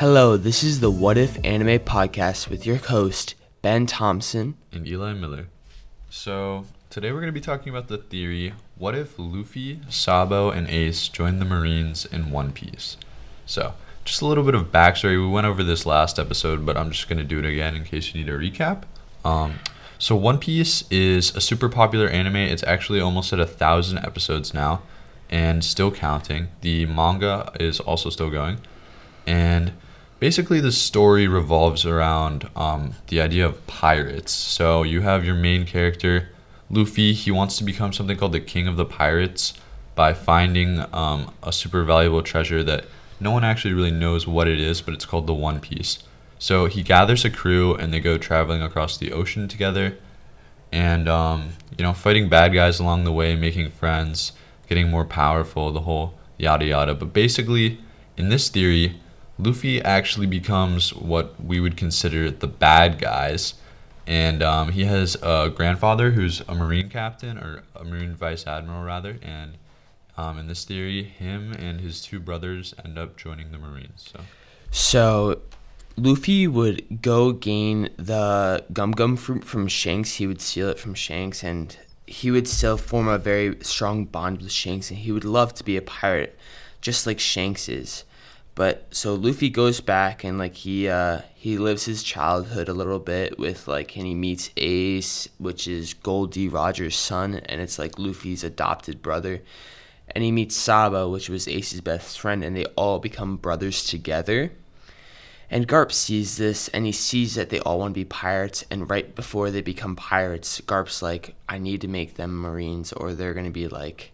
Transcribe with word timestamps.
Hello, 0.00 0.38
this 0.38 0.62
is 0.62 0.80
the 0.80 0.90
What 0.90 1.18
If 1.18 1.36
Anime 1.44 1.78
Podcast 1.78 2.48
with 2.48 2.64
your 2.64 2.76
host, 2.76 3.34
Ben 3.60 3.84
Thompson. 3.84 4.54
and 4.72 4.88
Eli 4.88 5.12
Miller. 5.12 5.48
So, 6.08 6.64
today 6.88 7.12
we're 7.12 7.20
going 7.20 7.26
to 7.26 7.38
be 7.38 7.40
talking 7.42 7.68
about 7.68 7.88
the 7.88 7.98
theory 7.98 8.54
what 8.78 8.94
if 8.94 9.18
Luffy, 9.18 9.80
Sabo, 9.90 10.48
and 10.48 10.66
Ace 10.68 11.06
joined 11.08 11.38
the 11.38 11.44
Marines 11.44 12.06
in 12.06 12.30
One 12.30 12.50
Piece? 12.50 12.96
So, 13.44 13.74
just 14.06 14.22
a 14.22 14.26
little 14.26 14.42
bit 14.42 14.54
of 14.54 14.72
backstory. 14.72 15.20
We 15.20 15.30
went 15.30 15.46
over 15.46 15.62
this 15.62 15.84
last 15.84 16.18
episode, 16.18 16.64
but 16.64 16.78
I'm 16.78 16.90
just 16.90 17.06
going 17.06 17.18
to 17.18 17.24
do 17.24 17.38
it 17.38 17.44
again 17.44 17.76
in 17.76 17.84
case 17.84 18.14
you 18.14 18.24
need 18.24 18.32
a 18.32 18.38
recap. 18.38 18.84
Um, 19.22 19.56
so, 19.98 20.16
One 20.16 20.38
Piece 20.38 20.82
is 20.90 21.36
a 21.36 21.42
super 21.42 21.68
popular 21.68 22.08
anime. 22.08 22.36
It's 22.36 22.62
actually 22.62 23.02
almost 23.02 23.34
at 23.34 23.38
a 23.38 23.44
thousand 23.44 23.98
episodes 23.98 24.54
now 24.54 24.80
and 25.28 25.62
still 25.62 25.90
counting. 25.90 26.48
The 26.62 26.86
manga 26.86 27.52
is 27.60 27.80
also 27.80 28.08
still 28.08 28.30
going. 28.30 28.60
And 29.26 29.72
basically 30.20 30.60
the 30.60 30.70
story 30.70 31.26
revolves 31.26 31.84
around 31.84 32.48
um, 32.54 32.92
the 33.08 33.20
idea 33.20 33.44
of 33.44 33.66
pirates. 33.66 34.32
So 34.32 34.84
you 34.84 35.00
have 35.00 35.24
your 35.24 35.34
main 35.34 35.64
character 35.64 36.28
luffy. 36.70 37.14
He 37.14 37.30
wants 37.30 37.56
to 37.58 37.64
become 37.64 37.92
something 37.92 38.16
called 38.16 38.32
the 38.32 38.40
king 38.40 38.68
of 38.68 38.76
the 38.76 38.84
pirates 38.84 39.54
by 39.96 40.12
finding 40.12 40.84
um, 40.94 41.32
a 41.42 41.52
super 41.52 41.82
valuable 41.82 42.22
treasure 42.22 42.62
that 42.62 42.84
no 43.18 43.32
one 43.32 43.44
actually 43.44 43.74
really 43.74 43.90
knows 43.90 44.26
what 44.26 44.46
it 44.46 44.60
is 44.60 44.80
but 44.80 44.94
it's 44.94 45.04
called 45.04 45.26
the 45.26 45.34
one 45.34 45.58
piece. 45.58 45.98
So 46.38 46.66
he 46.66 46.82
gathers 46.82 47.24
a 47.24 47.30
crew 47.30 47.74
and 47.74 47.92
they 47.92 48.00
go 48.00 48.16
traveling 48.16 48.62
across 48.62 48.96
the 48.96 49.12
ocean 49.12 49.48
together. 49.48 49.96
And 50.70 51.08
um, 51.08 51.54
you 51.76 51.82
know 51.82 51.94
fighting 51.94 52.28
bad 52.28 52.52
guys 52.52 52.78
along 52.78 53.04
the 53.04 53.12
way 53.12 53.34
making 53.34 53.70
friends 53.70 54.32
getting 54.68 54.88
more 54.88 55.04
powerful 55.04 55.72
the 55.72 55.80
whole 55.80 56.14
yada 56.36 56.66
yada. 56.66 56.94
But 56.94 57.12
basically 57.14 57.80
in 58.16 58.28
this 58.28 58.50
theory 58.50 59.00
Luffy 59.42 59.80
actually 59.82 60.26
becomes 60.26 60.94
what 60.94 61.42
we 61.42 61.60
would 61.60 61.76
consider 61.76 62.30
the 62.30 62.46
bad 62.46 62.98
guys. 62.98 63.54
And 64.06 64.42
um, 64.42 64.72
he 64.72 64.84
has 64.84 65.16
a 65.22 65.50
grandfather 65.54 66.10
who's 66.10 66.40
a 66.48 66.54
Marine 66.54 66.88
captain, 66.88 67.38
or 67.38 67.62
a 67.76 67.84
Marine 67.84 68.14
vice 68.14 68.46
admiral, 68.46 68.82
rather. 68.82 69.18
And 69.22 69.56
um, 70.16 70.38
in 70.38 70.48
this 70.48 70.64
theory, 70.64 71.04
him 71.04 71.52
and 71.52 71.80
his 71.80 72.02
two 72.02 72.18
brothers 72.18 72.74
end 72.84 72.98
up 72.98 73.16
joining 73.16 73.52
the 73.52 73.58
Marines. 73.58 74.12
So, 74.12 74.20
So, 74.70 75.40
Luffy 75.96 76.48
would 76.48 77.02
go 77.02 77.32
gain 77.32 77.90
the 77.96 78.64
gum 78.72 78.92
gum 78.92 79.16
fruit 79.16 79.44
from 79.44 79.68
Shanks. 79.68 80.14
He 80.14 80.26
would 80.26 80.40
steal 80.40 80.68
it 80.68 80.78
from 80.78 80.94
Shanks, 80.94 81.44
and 81.44 81.76
he 82.06 82.30
would 82.30 82.48
still 82.48 82.76
form 82.76 83.06
a 83.06 83.18
very 83.18 83.56
strong 83.62 84.06
bond 84.06 84.40
with 84.40 84.50
Shanks, 84.50 84.90
and 84.90 84.98
he 84.98 85.12
would 85.12 85.24
love 85.24 85.54
to 85.54 85.64
be 85.64 85.76
a 85.76 85.82
pirate, 85.82 86.36
just 86.80 87.06
like 87.06 87.20
Shanks 87.20 87.68
is. 87.68 88.04
But 88.54 88.88
so 88.90 89.14
Luffy 89.14 89.48
goes 89.48 89.80
back 89.80 90.24
and 90.24 90.38
like 90.38 90.54
he 90.54 90.88
uh 90.88 91.22
he 91.34 91.56
lives 91.56 91.84
his 91.84 92.02
childhood 92.02 92.68
a 92.68 92.74
little 92.74 92.98
bit 92.98 93.38
with 93.38 93.66
like 93.68 93.96
and 93.96 94.06
he 94.06 94.14
meets 94.14 94.50
Ace, 94.56 95.28
which 95.38 95.66
is 95.66 95.94
Gol 95.94 96.26
D. 96.26 96.48
Rogers' 96.48 96.96
son, 96.96 97.36
and 97.46 97.60
it's 97.60 97.78
like 97.78 97.98
Luffy's 97.98 98.44
adopted 98.44 99.02
brother. 99.02 99.42
And 100.12 100.24
he 100.24 100.32
meets 100.32 100.56
Sabo, 100.56 101.08
which 101.08 101.28
was 101.28 101.46
Ace's 101.46 101.80
best 101.80 102.18
friend, 102.18 102.42
and 102.42 102.56
they 102.56 102.64
all 102.76 102.98
become 102.98 103.36
brothers 103.36 103.84
together. 103.84 104.50
And 105.50 105.66
Garp 105.66 105.90
sees 105.90 106.36
this 106.36 106.68
and 106.68 106.86
he 106.86 106.92
sees 106.92 107.34
that 107.34 107.50
they 107.50 107.58
all 107.60 107.80
want 107.80 107.94
to 107.94 108.00
be 108.00 108.04
pirates. 108.04 108.64
And 108.70 108.88
right 108.88 109.12
before 109.14 109.50
they 109.50 109.62
become 109.62 109.96
pirates, 109.96 110.60
Garp's 110.60 111.02
like, 111.02 111.34
I 111.48 111.58
need 111.58 111.80
to 111.80 111.88
make 111.88 112.14
them 112.14 112.36
Marines 112.36 112.92
or 112.92 113.12
they're 113.12 113.34
going 113.34 113.46
to 113.46 113.50
be 113.50 113.66
like, 113.66 114.12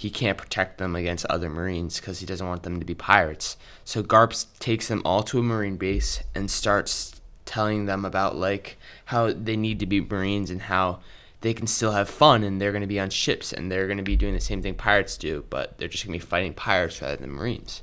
he 0.00 0.08
can't 0.08 0.38
protect 0.38 0.78
them 0.78 0.96
against 0.96 1.26
other 1.26 1.50
Marines 1.50 2.00
because 2.00 2.20
he 2.20 2.24
doesn't 2.24 2.48
want 2.48 2.62
them 2.62 2.80
to 2.80 2.86
be 2.86 2.94
pirates. 2.94 3.58
So 3.84 4.02
Garps 4.02 4.46
takes 4.58 4.88
them 4.88 5.02
all 5.04 5.22
to 5.24 5.40
a 5.40 5.42
Marine 5.42 5.76
base 5.76 6.22
and 6.34 6.50
starts 6.50 7.20
telling 7.44 7.84
them 7.84 8.06
about 8.06 8.34
like 8.34 8.78
how 9.04 9.30
they 9.30 9.56
need 9.56 9.78
to 9.80 9.84
be 9.84 10.00
Marines 10.00 10.48
and 10.48 10.62
how 10.62 11.00
they 11.42 11.52
can 11.52 11.66
still 11.66 11.92
have 11.92 12.08
fun 12.08 12.44
and 12.44 12.58
they're 12.58 12.72
going 12.72 12.80
to 12.80 12.86
be 12.86 12.98
on 12.98 13.10
ships 13.10 13.52
and 13.52 13.70
they're 13.70 13.86
going 13.86 13.98
to 13.98 14.02
be 14.02 14.16
doing 14.16 14.32
the 14.32 14.40
same 14.40 14.62
thing 14.62 14.74
pirates 14.74 15.18
do, 15.18 15.44
but 15.50 15.76
they're 15.76 15.86
just 15.86 16.06
going 16.06 16.18
to 16.18 16.24
be 16.24 16.30
fighting 16.30 16.54
pirates 16.54 17.02
rather 17.02 17.16
than 17.16 17.32
Marines. 17.32 17.82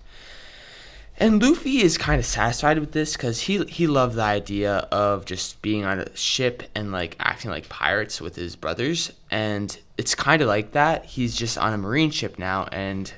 And 1.19 1.41
Luffy 1.41 1.81
is 1.81 1.97
kind 1.97 2.19
of 2.19 2.25
satisfied 2.27 2.77
with 2.77 2.91
this 2.91 3.13
because 3.13 3.41
he 3.41 3.63
he 3.65 3.87
loved 3.87 4.15
the 4.15 4.21
idea 4.21 4.87
of 4.91 5.25
just 5.25 5.59
being 5.63 5.83
on 5.83 5.99
a 5.99 6.15
ship 6.15 6.61
and 6.75 6.91
like 6.91 7.15
acting 7.19 7.49
like 7.49 7.67
pirates 7.69 8.21
with 8.21 8.35
his 8.35 8.55
brothers, 8.55 9.11
and 9.31 9.79
it's 9.97 10.13
kind 10.13 10.43
of 10.43 10.47
like 10.47 10.73
that. 10.73 11.05
He's 11.05 11.35
just 11.35 11.57
on 11.57 11.73
a 11.73 11.77
marine 11.77 12.11
ship 12.11 12.37
now, 12.37 12.65
and 12.71 13.11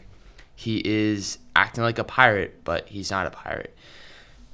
he 0.55 0.81
is 0.85 1.39
acting 1.57 1.83
like 1.83 1.99
a 1.99 2.05
pirate, 2.05 2.63
but 2.63 2.87
he's 2.87 3.11
not 3.11 3.27
a 3.27 3.31
pirate. 3.31 3.75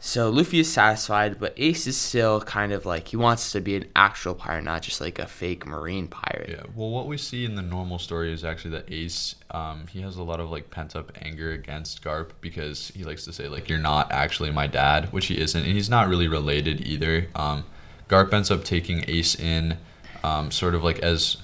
So 0.05 0.29
Luffy 0.29 0.59
is 0.59 0.71
satisfied, 0.71 1.39
but 1.39 1.55
Ace 1.57 1.87
is 1.87 1.97
still 1.97 2.39
kind 2.39 2.71
of 2.71 2.85
like 2.85 3.07
he 3.07 3.17
wants 3.17 3.51
to 3.53 3.59
be 3.59 3.75
an 3.75 3.87
actual 3.95 4.35
pirate, 4.35 4.63
not 4.63 4.83
just 4.83 5.01
like 5.01 5.17
a 5.17 5.25
fake 5.25 5.65
marine 5.65 6.07
pirate. 6.07 6.47
yeah. 6.47 6.61
Well, 6.75 6.91
what 6.91 7.07
we 7.07 7.17
see 7.17 7.43
in 7.43 7.55
the 7.55 7.63
normal 7.63 7.97
story 7.97 8.31
is 8.31 8.45
actually 8.45 8.69
that 8.71 8.91
Ace, 8.91 9.33
um, 9.49 9.87
he 9.87 10.01
has 10.01 10.17
a 10.17 10.23
lot 10.23 10.39
of 10.39 10.51
like 10.51 10.69
pent 10.69 10.95
up 10.95 11.11
anger 11.23 11.53
against 11.53 12.03
Garp 12.03 12.29
because 12.39 12.89
he 12.89 13.03
likes 13.03 13.25
to 13.25 13.33
say 13.33 13.47
like 13.47 13.67
you're 13.67 13.79
not 13.79 14.11
actually 14.11 14.51
my 14.51 14.67
dad, 14.67 15.11
which 15.11 15.25
he 15.25 15.39
isn't, 15.41 15.63
and 15.63 15.73
he's 15.73 15.89
not 15.89 16.07
really 16.07 16.27
related 16.27 16.81
either. 16.81 17.27
Um, 17.33 17.63
Garp 18.07 18.31
ends 18.31 18.51
up 18.51 18.63
taking 18.63 19.03
Ace 19.07 19.33
in, 19.33 19.75
um, 20.23 20.51
sort 20.51 20.75
of 20.75 20.83
like 20.83 20.99
as 20.99 21.37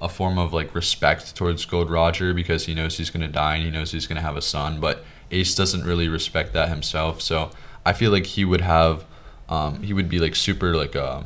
a 0.00 0.08
form 0.08 0.38
of 0.38 0.54
like 0.54 0.74
respect 0.74 1.36
towards 1.36 1.66
Gold 1.66 1.90
Roger 1.90 2.32
because 2.32 2.64
he 2.64 2.72
knows 2.72 2.96
he's 2.96 3.10
gonna 3.10 3.28
die 3.28 3.56
and 3.56 3.64
he 3.66 3.70
knows 3.70 3.92
he's 3.92 4.06
gonna 4.06 4.22
have 4.22 4.38
a 4.38 4.42
son, 4.42 4.80
but 4.80 5.04
Ace 5.30 5.54
doesn't 5.54 5.84
really 5.84 6.08
respect 6.08 6.54
that 6.54 6.70
himself. 6.70 7.20
So 7.20 7.50
I 7.86 7.92
feel 7.92 8.10
like 8.10 8.26
he 8.26 8.44
would 8.44 8.60
have, 8.60 9.04
um, 9.48 9.82
he 9.82 9.92
would 9.92 10.08
be 10.08 10.18
like 10.18 10.34
super 10.34 10.76
like 10.76 10.96
uh, 10.96 11.22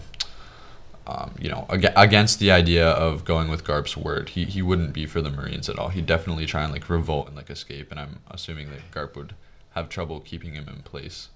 um, 1.07 1.35
you 1.41 1.51
know, 1.51 1.67
ag- 1.69 1.93
against 1.97 2.39
the 2.39 2.53
idea 2.53 2.89
of 2.89 3.25
going 3.25 3.49
with 3.49 3.65
Garp's 3.65 3.97
word. 3.97 4.29
He 4.31 4.45
he 4.45 4.63
wouldn't 4.63 4.93
be 4.93 5.07
for 5.07 5.21
the 5.21 5.31
Marines 5.31 5.69
at 5.69 5.79
all. 5.79 5.89
He'd 5.89 6.07
definitely 6.07 6.47
try 6.47 6.63
and 6.63 6.73
like 6.73 6.89
revolt 6.89 7.27
and 7.27 7.37
like 7.37 7.51
escape. 7.51 7.91
And 7.91 7.99
I'm 7.99 8.21
assuming 8.31 8.71
that 8.71 8.91
Garp 8.93 9.17
would 9.17 9.35
have 9.71 9.89
trouble 9.89 10.21
keeping 10.21 10.55
him 10.55 10.69
in 10.69 10.83
place. 10.83 11.29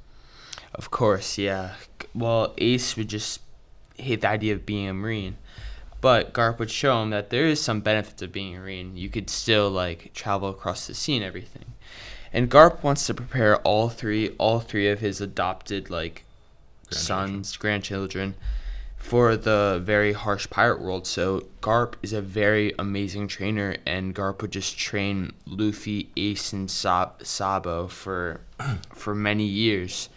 Of 0.74 0.90
course, 0.90 1.38
yeah. 1.38 1.74
Well, 2.14 2.54
Ace 2.58 2.96
would 2.96 3.08
just 3.08 3.40
hate 3.96 4.20
the 4.20 4.28
idea 4.28 4.54
of 4.54 4.66
being 4.66 4.88
a 4.88 4.94
Marine. 4.94 5.38
But 6.00 6.34
Garp 6.34 6.58
would 6.58 6.70
show 6.70 7.02
him 7.02 7.10
that 7.10 7.30
there 7.30 7.46
is 7.46 7.60
some 7.60 7.80
benefits 7.80 8.20
of 8.20 8.30
being 8.30 8.56
a 8.56 8.60
Marine. 8.60 8.96
You 8.96 9.08
could 9.08 9.30
still 9.30 9.70
like 9.70 10.12
travel 10.12 10.50
across 10.50 10.86
the 10.86 10.94
sea 10.94 11.16
and 11.16 11.24
everything. 11.24 11.64
And 12.34 12.50
Garp 12.50 12.82
wants 12.82 13.06
to 13.06 13.14
prepare 13.14 13.56
all 13.58 13.88
three 13.88 14.30
all 14.38 14.58
three 14.58 14.88
of 14.90 14.98
his 14.98 15.20
adopted 15.20 15.88
like 15.88 16.24
Grandchildren. 16.88 17.34
sons, 17.44 17.56
grandchildren 17.56 18.34
for 18.98 19.36
the 19.36 19.80
very 19.84 20.12
harsh 20.14 20.48
pirate 20.50 20.80
world. 20.80 21.06
So 21.06 21.46
Garp 21.60 21.94
is 22.02 22.12
a 22.12 22.20
very 22.20 22.72
amazing 22.78 23.28
trainer 23.28 23.76
and 23.86 24.14
Garp 24.14 24.42
would 24.42 24.50
just 24.50 24.76
train 24.76 25.32
Luffy, 25.46 26.08
Ace 26.16 26.52
and 26.52 26.70
Sab- 26.70 27.24
Sabo 27.24 27.86
for 27.86 28.40
for 28.92 29.14
many 29.14 29.44
years. 29.44 30.08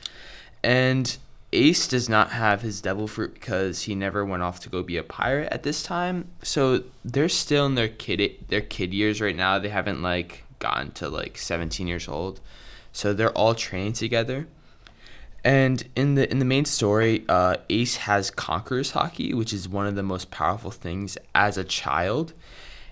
And 0.64 1.16
Ace 1.54 1.88
does 1.88 2.10
not 2.10 2.32
have 2.32 2.62
his 2.62 2.82
devil 2.82 3.08
fruit 3.08 3.36
because 3.36 3.84
he 3.84 3.94
never 3.94 4.26
went 4.26 4.42
off 4.42 4.60
to 4.62 4.70
go 4.70 4.82
be 4.84 4.98
a 4.98 5.04
pirate 5.04 5.50
at 5.52 5.64
this 5.64 5.84
time. 5.84 6.28
So 6.42 6.84
they're 7.06 7.30
still 7.30 7.68
in 7.68 7.76
their 7.76 7.88
kid 7.90 8.46
their 8.48 8.62
kid 8.62 8.94
years 8.94 9.22
right 9.22 9.36
now. 9.36 9.60
They 9.60 9.70
haven't 9.70 10.02
like 10.02 10.44
gotten 10.60 10.92
to 10.92 11.10
like 11.10 11.38
17 11.38 11.88
years 11.88 12.08
old. 12.08 12.40
So 12.92 13.14
they're 13.14 13.32
all 13.32 13.56
training 13.56 13.94
together. 13.94 14.48
And 15.44 15.88
in 15.96 16.16
the 16.16 16.30
in 16.30 16.40
the 16.40 16.46
main 16.46 16.66
story, 16.66 17.24
uh, 17.30 17.58
Ace 17.70 17.98
has 17.98 18.32
Conqueror's 18.32 18.92
Haki, 18.92 19.34
which 19.34 19.54
is 19.54 19.70
one 19.70 19.88
of 19.88 19.96
the 19.96 20.04
most 20.04 20.32
powerful 20.32 20.72
things 20.72 21.18
as 21.34 21.58
a 21.58 21.64
child. 21.64 22.34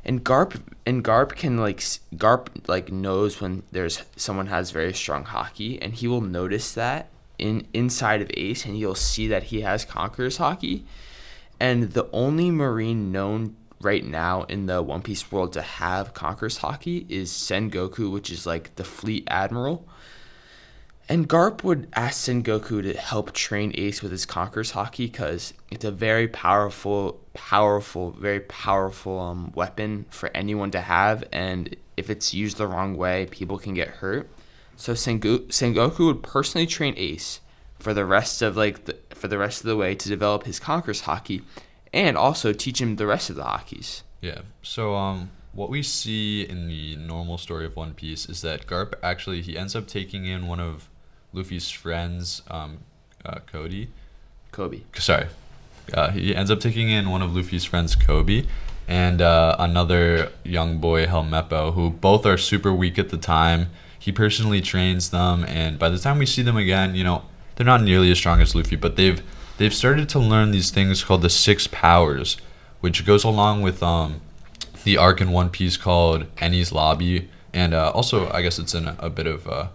And 0.05 0.23
Garp 0.23 0.61
and 0.85 1.03
Garp 1.03 1.35
can 1.35 1.57
like 1.57 1.79
Garp 2.15 2.47
like 2.67 2.91
knows 2.91 3.41
when 3.41 3.63
there's 3.71 4.03
someone 4.15 4.47
has 4.47 4.71
very 4.71 4.93
strong 4.93 5.25
haki, 5.25 5.79
and 5.81 5.95
he 5.95 6.07
will 6.07 6.21
notice 6.21 6.71
that 6.73 7.09
in 7.37 7.67
inside 7.73 8.21
of 8.21 8.31
Ace, 8.35 8.65
and 8.65 8.77
you'll 8.77 8.95
see 8.95 9.27
that 9.27 9.45
he 9.45 9.61
has 9.61 9.83
Conqueror's 9.83 10.37
Haki. 10.37 10.83
And 11.59 11.91
the 11.93 12.09
only 12.11 12.51
Marine 12.51 13.11
known 13.11 13.55
right 13.85 14.03
now 14.03 14.43
in 14.43 14.65
the 14.65 14.81
One 14.81 15.01
Piece 15.01 15.31
world 15.31 15.53
to 15.53 15.61
have 15.61 16.13
Conqueror's 16.13 16.59
Haki 16.59 17.09
is 17.09 17.31
Sengoku, 17.31 18.11
which 18.11 18.31
is 18.31 18.45
like 18.45 18.75
the 18.75 18.83
fleet 18.83 19.25
admiral. 19.29 19.87
And 21.07 21.29
Garp 21.29 21.63
would 21.63 21.87
ask 21.93 22.27
Sengoku 22.27 22.81
to 22.81 22.93
help 22.97 23.31
train 23.31 23.71
Ace 23.75 24.01
with 24.01 24.11
his 24.11 24.25
Conqueror's 24.25 24.71
Haki 24.71 25.05
because 25.05 25.53
it's 25.69 25.85
a 25.85 25.91
very 25.91 26.27
powerful, 26.27 27.21
powerful, 27.35 28.11
very 28.11 28.39
powerful 28.39 29.19
um, 29.19 29.51
weapon 29.53 30.07
for 30.09 30.31
anyone 30.33 30.71
to 30.71 30.81
have. 30.81 31.23
And 31.31 31.75
if 31.95 32.09
it's 32.09 32.33
used 32.33 32.57
the 32.57 32.67
wrong 32.67 32.97
way, 32.97 33.27
people 33.29 33.59
can 33.59 33.75
get 33.75 33.87
hurt. 33.89 34.27
So 34.77 34.93
Sengu- 34.93 35.47
Sengoku 35.47 36.07
would 36.07 36.23
personally 36.23 36.65
train 36.65 36.95
Ace 36.97 37.39
for 37.77 37.93
the 37.93 38.03
rest 38.03 38.41
of 38.41 38.57
like 38.57 38.85
the, 38.85 38.97
for 39.11 39.27
the 39.27 39.37
rest 39.37 39.61
of 39.61 39.67
the 39.67 39.77
way 39.77 39.93
to 39.93 40.09
develop 40.09 40.45
his 40.45 40.59
Conqueror's 40.59 41.03
Haki, 41.03 41.43
and 41.95 42.17
also 42.17 42.51
teach 42.51 42.81
him 42.81 42.97
the 42.97 43.07
rest 43.07 43.29
of 43.29 43.37
the 43.37 43.43
hakis. 43.43 44.03
Yeah. 44.21 44.41
So 44.61 44.95
um, 44.95 45.31
what 45.53 45.69
we 45.69 45.81
see 45.81 46.43
in 46.43 46.67
the 46.67 46.97
normal 46.97 47.37
story 47.37 47.65
of 47.65 47.75
One 47.75 47.93
Piece 47.93 48.27
is 48.27 48.41
that 48.41 48.67
Garp 48.67 48.93
actually 49.01 49.41
he 49.41 49.57
ends 49.57 49.75
up 49.75 49.87
taking 49.87 50.25
in 50.25 50.45
one 50.47 50.59
of 50.59 50.89
Luffy's 51.33 51.71
friends, 51.71 52.41
um, 52.51 52.79
uh, 53.23 53.39
Cody. 53.51 53.89
Koby. 54.51 54.83
Sorry, 54.97 55.27
uh, 55.93 56.11
he 56.11 56.35
ends 56.35 56.51
up 56.51 56.59
taking 56.59 56.89
in 56.89 57.09
one 57.09 57.21
of 57.21 57.35
Luffy's 57.35 57.65
friends, 57.65 57.95
Koby, 57.95 58.47
and 58.87 59.21
uh, 59.21 59.55
another 59.59 60.31
young 60.43 60.77
boy, 60.77 61.05
Helmeppo, 61.05 61.73
who 61.73 61.89
both 61.89 62.25
are 62.25 62.37
super 62.37 62.73
weak 62.73 62.97
at 62.97 63.09
the 63.09 63.17
time. 63.17 63.67
He 63.99 64.11
personally 64.13 64.61
trains 64.61 65.09
them, 65.09 65.43
and 65.45 65.77
by 65.77 65.89
the 65.89 65.99
time 65.99 66.19
we 66.19 66.25
see 66.25 66.41
them 66.41 66.55
again, 66.55 66.95
you 66.95 67.03
know, 67.03 67.23
they're 67.55 67.65
not 67.65 67.81
nearly 67.81 68.11
as 68.11 68.17
strong 68.17 68.39
as 68.39 68.55
Luffy, 68.55 68.77
but 68.77 68.95
they've 68.95 69.21
they've 69.57 69.73
started 69.73 70.09
to 70.09 70.19
learn 70.19 70.51
these 70.51 70.71
things 70.71 71.03
called 71.03 71.21
the 71.21 71.29
six 71.29 71.67
powers, 71.67 72.37
which 72.81 73.05
goes 73.05 73.23
along 73.23 73.61
with 73.61 73.81
um, 73.81 74.21
the 74.83 74.97
arc 74.97 75.21
in 75.21 75.31
One 75.31 75.49
Piece 75.49 75.77
called 75.77 76.25
Enies 76.37 76.71
Lobby, 76.71 77.29
and 77.53 77.73
uh, 77.73 77.91
also 77.91 78.29
I 78.31 78.41
guess 78.41 78.59
it's 78.59 78.73
in 78.73 78.87
a, 78.87 78.95
a 78.99 79.09
bit 79.09 79.27
of 79.27 79.47
uh, 79.47 79.67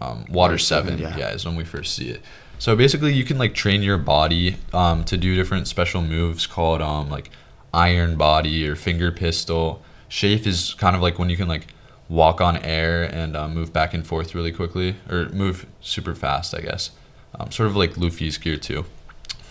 um, 0.00 0.24
Water 0.28 0.58
Seven. 0.58 0.98
yeah. 0.98 1.16
Yeah. 1.16 1.30
is 1.30 1.44
when 1.44 1.56
we 1.56 1.64
first 1.64 1.94
see 1.94 2.08
it. 2.10 2.22
So 2.58 2.74
basically, 2.74 3.12
you 3.12 3.24
can 3.24 3.38
like 3.38 3.54
train 3.54 3.82
your 3.82 3.98
body 3.98 4.56
um, 4.72 5.04
to 5.04 5.16
do 5.16 5.34
different 5.34 5.68
special 5.68 6.00
moves 6.00 6.46
called 6.46 6.80
um, 6.80 7.10
like 7.10 7.30
Iron 7.74 8.16
Body 8.16 8.66
or 8.66 8.76
Finger 8.76 9.12
Pistol. 9.12 9.82
Shave 10.08 10.46
is 10.46 10.74
kind 10.74 10.96
of 10.96 11.02
like 11.02 11.18
when 11.18 11.28
you 11.28 11.36
can 11.36 11.48
like 11.48 11.66
walk 12.08 12.40
on 12.40 12.56
air 12.58 13.02
and 13.02 13.36
uh, 13.36 13.48
move 13.48 13.72
back 13.72 13.92
and 13.92 14.06
forth 14.06 14.34
really 14.34 14.52
quickly 14.52 14.96
or 15.10 15.28
move 15.30 15.66
super 15.80 16.14
fast, 16.14 16.54
I 16.54 16.60
guess. 16.60 16.92
Um, 17.38 17.50
sort 17.50 17.68
of 17.68 17.76
like 17.76 17.96
Luffy's 17.96 18.38
gear 18.38 18.56
too. 18.56 18.84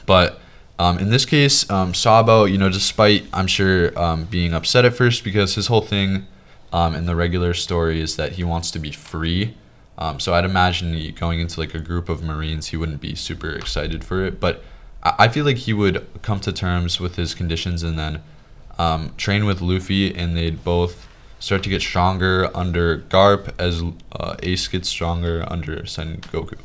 But 0.06 0.40
um, 0.78 0.98
in 1.00 1.10
this 1.10 1.26
case, 1.26 1.70
um, 1.70 1.94
Sabo, 1.94 2.46
you 2.46 2.58
know, 2.58 2.70
despite 2.70 3.26
I'm 3.34 3.48
sure 3.48 3.98
um, 3.98 4.26
being 4.26 4.54
upset 4.54 4.86
at 4.86 4.96
first 4.96 5.24
because 5.24 5.56
his 5.56 5.68
whole 5.68 5.82
thing 5.82 6.26
um, 6.74 6.96
in 6.96 7.06
the 7.06 7.16
regular 7.16 7.54
story 7.54 8.02
is 8.02 8.16
that 8.18 8.34
he 8.34 8.44
wants 8.44 8.72
to 8.72 8.80
be 8.80 8.92
free. 8.92 9.56
Um, 9.98 10.20
so 10.20 10.34
I'd 10.34 10.44
imagine 10.44 10.94
he, 10.94 11.12
going 11.12 11.40
into 11.40 11.60
like 11.60 11.74
a 11.74 11.80
group 11.80 12.10
of 12.10 12.22
Marines, 12.22 12.68
he 12.68 12.78
wouldn't 12.78 13.00
be 13.00 13.16
super 13.16 13.52
excited 13.52 14.04
for 14.04 14.26
it. 14.26 14.40
But 14.40 14.64
I, 15.04 15.14
I 15.20 15.28
feel 15.30 15.46
like 15.46 15.58
he 15.58 15.74
would 15.74 16.06
come 16.22 16.40
to 16.42 16.52
terms 16.52 17.00
with 17.00 17.16
his 17.16 17.34
conditions 17.34 17.84
and 17.84 17.98
then 17.98 18.22
train 19.16 19.46
with 19.46 19.62
Luffy, 19.62 20.14
and 20.14 20.36
they'd 20.36 20.64
both 20.64 21.08
start 21.40 21.64
to 21.64 21.70
get 21.70 21.82
stronger 21.82 22.50
under 22.56 22.98
Garp 22.98 23.54
as 23.60 23.82
uh, 24.12 24.36
Ace 24.44 24.68
gets 24.68 24.90
stronger 24.90 25.46
under 25.48 25.78
Sengoku. 25.84 26.58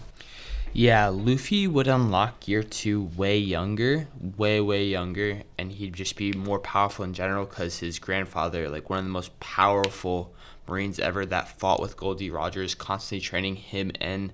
Yeah, 0.73 1.09
Luffy 1.09 1.67
would 1.67 1.89
unlock 1.89 2.41
Gear 2.41 2.63
2 2.63 3.11
way 3.17 3.39
younger, 3.39 4.07
way, 4.37 4.61
way 4.61 4.85
younger, 4.85 5.43
and 5.59 5.73
he'd 5.73 5.95
just 5.95 6.15
be 6.15 6.33
more 6.33 6.61
powerful 6.61 7.05
in 7.05 7.13
general 7.13 7.45
because 7.45 7.79
his 7.79 7.99
grandfather, 7.99 8.69
like 8.69 8.89
one 8.89 9.01
of 9.01 9.05
the 9.05 9.11
most 9.11 9.39
powerful 9.41 10.33
Marines 10.69 11.01
ever 11.01 11.27
that 11.27 11.59
fought 11.59 11.81
with 11.81 11.97
Gol 11.97 12.15
D. 12.15 12.31
Rogers, 12.31 12.77
constantly 12.77 13.21
training 13.21 13.57
him 13.57 13.91
and 14.01 14.33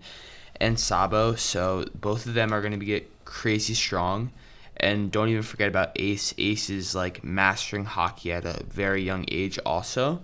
and 0.61 0.79
Sabo. 0.79 1.35
So 1.35 1.87
both 1.95 2.27
of 2.27 2.35
them 2.35 2.53
are 2.53 2.61
going 2.61 2.79
to 2.79 2.85
get 2.85 3.25
crazy 3.25 3.75
strong. 3.75 4.33
And 4.77 5.11
don't 5.11 5.31
even 5.31 5.43
forget 5.43 5.69
about 5.69 5.93
Ace. 5.97 6.35
Ace 6.37 6.69
is 6.69 6.95
like 6.95 7.25
mastering 7.25 7.87
haki 7.87 8.31
at 8.31 8.45
a 8.45 8.63
very 8.65 9.03
young 9.03 9.25
age 9.29 9.59
also. 9.65 10.23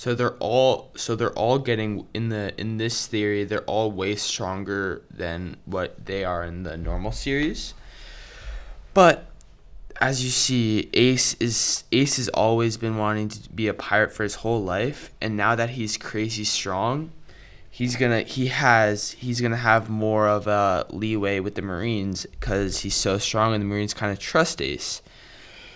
So 0.00 0.14
they're 0.14 0.38
all 0.38 0.92
so 0.96 1.14
they're 1.14 1.38
all 1.38 1.58
getting 1.58 2.06
in 2.14 2.30
the 2.30 2.58
in 2.58 2.78
this 2.78 3.06
theory 3.06 3.44
they're 3.44 3.64
all 3.64 3.92
way 3.92 4.16
stronger 4.16 5.02
than 5.10 5.58
what 5.66 6.06
they 6.06 6.24
are 6.24 6.42
in 6.42 6.62
the 6.62 6.78
normal 6.78 7.12
series. 7.12 7.74
But 8.94 9.26
as 10.00 10.24
you 10.24 10.30
see, 10.30 10.88
Ace 10.94 11.34
is 11.34 11.84
Ace 11.92 12.16
has 12.16 12.30
always 12.30 12.78
been 12.78 12.96
wanting 12.96 13.28
to 13.28 13.50
be 13.50 13.68
a 13.68 13.74
pirate 13.74 14.10
for 14.10 14.22
his 14.22 14.36
whole 14.36 14.64
life, 14.64 15.12
and 15.20 15.36
now 15.36 15.54
that 15.54 15.68
he's 15.68 15.98
crazy 15.98 16.44
strong, 16.44 17.12
he's 17.70 17.94
gonna 17.96 18.22
he 18.22 18.46
has 18.46 19.10
he's 19.10 19.42
gonna 19.42 19.56
have 19.58 19.90
more 19.90 20.28
of 20.28 20.46
a 20.46 20.86
leeway 20.88 21.40
with 21.40 21.56
the 21.56 21.62
Marines 21.62 22.24
because 22.24 22.78
he's 22.78 22.94
so 22.94 23.18
strong, 23.18 23.52
and 23.52 23.60
the 23.60 23.66
Marines 23.66 23.92
kind 23.92 24.10
of 24.10 24.18
trust 24.18 24.62
Ace. 24.62 25.02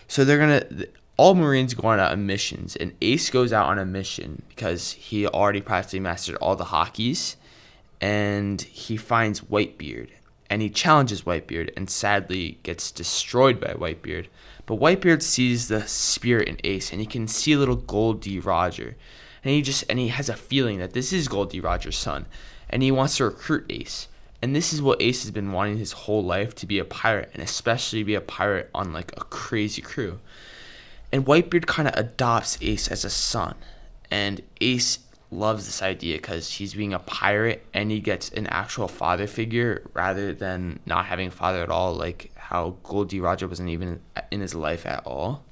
So 0.09 0.25
they're 0.25 0.38
gonna 0.38 0.87
all 1.16 1.34
Marines 1.34 1.75
go 1.75 1.88
on 1.88 2.00
uh, 2.00 2.16
missions, 2.16 2.75
and 2.75 2.93
Ace 3.00 3.31
goes 3.31 3.52
out 3.52 3.69
on 3.69 3.78
a 3.78 3.84
mission 3.84 4.43
because 4.49 4.93
he 4.93 5.26
already 5.26 5.61
practically 5.61 6.00
mastered 6.00 6.37
all 6.37 6.56
the 6.56 6.64
hakis, 6.64 7.37
and 8.00 8.61
he 8.61 8.96
finds 8.96 9.40
Whitebeard, 9.43 10.08
and 10.50 10.61
he 10.61 10.69
challenges 10.69 11.22
Whitebeard, 11.22 11.72
and 11.76 11.88
sadly 11.88 12.58
gets 12.64 12.90
destroyed 12.90 13.61
by 13.61 13.75
Whitebeard. 13.75 14.26
But 14.66 14.81
Whitebeard 14.81 15.22
sees 15.22 15.69
the 15.69 15.87
spirit 15.87 16.49
in 16.49 16.58
Ace, 16.64 16.90
and 16.90 17.00
he 17.00 17.06
can 17.06 17.28
see 17.28 17.55
little 17.55 17.76
Gol 17.76 18.14
D. 18.14 18.40
Roger, 18.40 18.96
and 19.44 19.55
he 19.55 19.62
just 19.62 19.84
and 19.88 19.99
he 20.00 20.08
has 20.08 20.28
a 20.28 20.34
feeling 20.34 20.78
that 20.78 20.94
this 20.94 21.12
is 21.12 21.28
Gol 21.28 21.46
D. 21.46 21.60
Roger's 21.60 21.96
son, 21.96 22.26
and 22.69 22.82
he 22.82 22.90
wants 22.90 23.19
to 23.19 23.25
recruit 23.25 23.67
Ace. 23.70 24.08
And 24.43 24.55
this 24.55 24.75
is 24.75 24.82
what 24.82 25.00
Ace 25.00 25.22
has 25.22 25.31
been 25.31 25.52
wanting 25.52 25.78
his 25.78 25.93
whole 25.93 26.22
life 26.22 26.55
to 26.56 26.67
be 26.67 26.78
a 26.78 26.84
pirate, 26.84 27.31
and 27.32 27.43
especially 27.43 28.02
be 28.02 28.14
a 28.14 28.20
pirate 28.20 28.69
on 28.75 28.93
like 28.93 29.12
a 29.17 29.25
crazy 29.25 29.81
crew. 29.81 30.19
And 31.14 31.25
Whitebeard 31.25 31.66
kind 31.66 31.87
of 31.87 31.94
adopts 31.94 32.58
Ace 32.61 32.88
as 32.88 33.05
a 33.05 33.08
son. 33.08 33.55
And 34.11 34.43
Ace 34.61 34.99
loves 35.31 35.64
this 35.66 35.81
idea 35.81 36.16
because 36.16 36.50
he's 36.50 36.75
being 36.75 36.93
a 36.93 36.99
pirate 36.99 37.64
and 37.72 37.93
he 37.93 38.00
gets 38.00 38.31
an 38.31 38.49
actual 38.49 38.88
father 38.88 39.28
figure 39.28 39.88
rather 39.94 40.34
than 40.34 40.81
not 40.87 41.05
having 41.05 41.28
a 41.28 41.31
father 41.31 41.62
at 41.62 41.70
all, 41.70 41.94
like 41.94 42.32
how 42.34 42.75
Gol 42.82 43.05
D. 43.05 43.20
Roger 43.20 43.46
wasn't 43.46 43.69
even 43.69 44.00
in 44.32 44.40
his 44.40 44.56
life 44.56 44.87
at 44.87 45.06
all. 45.06 45.44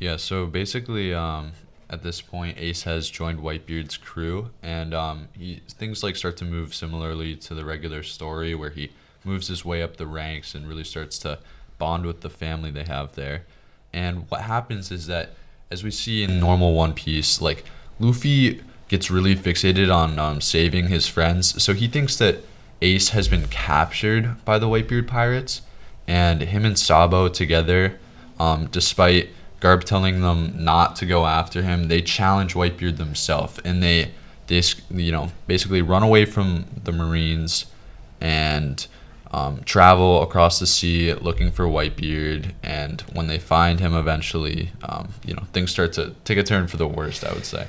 Yeah, 0.00 0.16
so 0.16 0.46
basically, 0.46 1.14
um, 1.14 1.52
at 1.88 2.02
this 2.02 2.20
point, 2.20 2.58
Ace 2.58 2.82
has 2.82 3.08
joined 3.08 3.38
Whitebeard's 3.38 3.96
crew, 3.96 4.50
and 4.64 4.92
um, 4.94 5.28
he, 5.38 5.62
things 5.68 6.02
like 6.02 6.16
start 6.16 6.36
to 6.38 6.44
move 6.44 6.74
similarly 6.74 7.36
to 7.36 7.54
the 7.54 7.64
regular 7.64 8.02
story, 8.02 8.52
where 8.56 8.70
he 8.70 8.90
moves 9.22 9.46
his 9.46 9.64
way 9.64 9.80
up 9.80 9.98
the 9.98 10.08
ranks 10.08 10.56
and 10.56 10.66
really 10.66 10.82
starts 10.82 11.20
to 11.20 11.38
bond 11.78 12.04
with 12.04 12.22
the 12.22 12.30
family 12.30 12.72
they 12.72 12.82
have 12.82 13.14
there. 13.14 13.44
And 13.92 14.30
what 14.30 14.42
happens 14.42 14.90
is 14.90 15.06
that, 15.06 15.30
as 15.70 15.84
we 15.84 15.90
see 15.90 16.22
in 16.22 16.40
normal 16.40 16.74
One 16.74 16.94
Piece, 16.94 17.40
like 17.40 17.64
Luffy 17.98 18.62
gets 18.88 19.10
really 19.10 19.34
fixated 19.34 19.94
on 19.94 20.18
um, 20.18 20.40
saving 20.40 20.88
his 20.88 21.06
friends, 21.06 21.62
so 21.62 21.72
he 21.72 21.88
thinks 21.88 22.16
that 22.16 22.38
Ace 22.82 23.10
has 23.10 23.28
been 23.28 23.46
captured 23.48 24.44
by 24.44 24.58
the 24.58 24.66
Whitebeard 24.66 25.06
pirates, 25.06 25.62
and 26.06 26.42
him 26.42 26.64
and 26.64 26.78
Sabo 26.78 27.28
together, 27.28 27.98
um, 28.38 28.66
despite 28.66 29.30
Garp 29.60 29.84
telling 29.84 30.20
them 30.20 30.52
not 30.56 30.96
to 30.96 31.06
go 31.06 31.24
after 31.24 31.62
him, 31.62 31.86
they 31.86 32.02
challenge 32.02 32.54
Whitebeard 32.54 32.96
themselves, 32.96 33.60
and 33.64 33.82
they 33.82 34.10
they 34.48 34.62
you 34.90 35.12
know 35.12 35.30
basically 35.46 35.80
run 35.80 36.02
away 36.02 36.24
from 36.24 36.66
the 36.82 36.92
Marines. 36.92 37.66
And 38.20 38.86
um, 39.32 39.62
travel 39.64 40.22
across 40.22 40.58
the 40.58 40.66
sea 40.66 41.12
looking 41.14 41.50
for 41.50 41.64
Whitebeard. 41.64 42.52
And 42.62 43.00
when 43.12 43.26
they 43.26 43.38
find 43.38 43.80
him, 43.80 43.94
eventually, 43.94 44.70
um, 44.82 45.14
you 45.24 45.34
know 45.34 45.44
things 45.52 45.70
start 45.70 45.92
to 45.94 46.14
take 46.24 46.38
a 46.38 46.42
turn 46.42 46.66
for 46.66 46.76
the 46.76 46.88
worst. 46.88 47.24
I 47.24 47.32
would 47.32 47.46
say. 47.46 47.66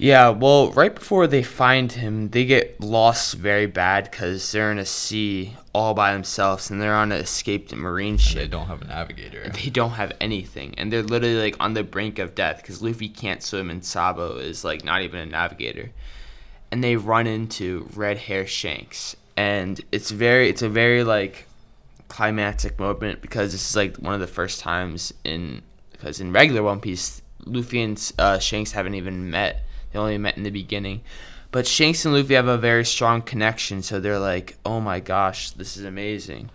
Yeah, 0.00 0.28
well, 0.28 0.70
right 0.70 0.94
before 0.94 1.26
they 1.26 1.42
find 1.42 1.90
him, 1.90 2.28
they 2.28 2.44
get 2.44 2.80
lost 2.80 3.34
very 3.34 3.66
bad 3.66 4.08
because 4.08 4.52
they're 4.52 4.70
in 4.70 4.78
a 4.78 4.84
sea 4.84 5.56
all 5.74 5.92
by 5.92 6.12
themselves 6.12 6.70
and 6.70 6.80
they're 6.80 6.94
on 6.94 7.10
an 7.10 7.20
escaped 7.20 7.74
marine 7.74 8.14
They 8.14 8.22
ship. 8.22 8.42
They 8.42 8.46
don't 8.46 8.68
have 8.68 8.80
a 8.80 8.86
navigator. 8.86 9.48
They 9.48 9.70
don't 9.70 9.90
have 9.90 10.12
anything, 10.20 10.74
and 10.78 10.92
they're 10.92 11.02
literally 11.02 11.40
like 11.40 11.56
on 11.58 11.74
the 11.74 11.82
brink 11.82 12.20
of 12.20 12.36
death 12.36 12.58
because 12.58 12.80
Luffy 12.80 13.08
can't 13.08 13.42
swim 13.42 13.70
and 13.70 13.84
Sabo 13.84 14.36
is 14.36 14.64
like 14.64 14.84
not 14.84 15.02
even 15.02 15.18
a 15.18 15.26
navigator. 15.26 15.90
And 16.70 16.84
they 16.84 16.96
run 16.96 17.26
into 17.26 17.88
Red 17.94 18.18
Hair 18.18 18.46
Shanks, 18.46 19.16
and 19.38 19.80
it's 19.92 20.10
very, 20.10 20.48
it's 20.48 20.62
a 20.62 20.68
very 20.68 21.04
like 21.04 21.46
climactic 22.08 22.76
moment 22.80 23.22
because 23.22 23.52
this 23.52 23.70
is 23.70 23.76
like 23.76 23.96
one 23.98 24.12
of 24.12 24.18
the 24.18 24.26
first 24.26 24.58
times 24.58 25.14
in 25.22 25.62
because 25.92 26.20
in 26.20 26.32
regular 26.32 26.64
One 26.64 26.80
Piece, 26.80 27.22
Luffy 27.44 27.82
and 27.82 28.12
uh, 28.18 28.40
Shanks 28.40 28.72
haven't 28.72 28.96
even 28.96 29.30
met. 29.30 29.62
They 29.92 29.98
only 30.00 30.18
met 30.18 30.36
in 30.36 30.42
the 30.42 30.50
beginning. 30.50 31.02
But 31.52 31.68
Shanks 31.68 32.04
and 32.04 32.12
Luffy 32.14 32.34
have 32.34 32.48
a 32.48 32.58
very 32.58 32.84
strong 32.84 33.22
connection, 33.22 33.80
so 33.82 34.00
they're 34.00 34.18
like, 34.18 34.56
"Oh 34.66 34.80
my 34.80 34.98
gosh, 34.98 35.52
this 35.52 35.76
is 35.76 35.84
amazing." 35.84 36.50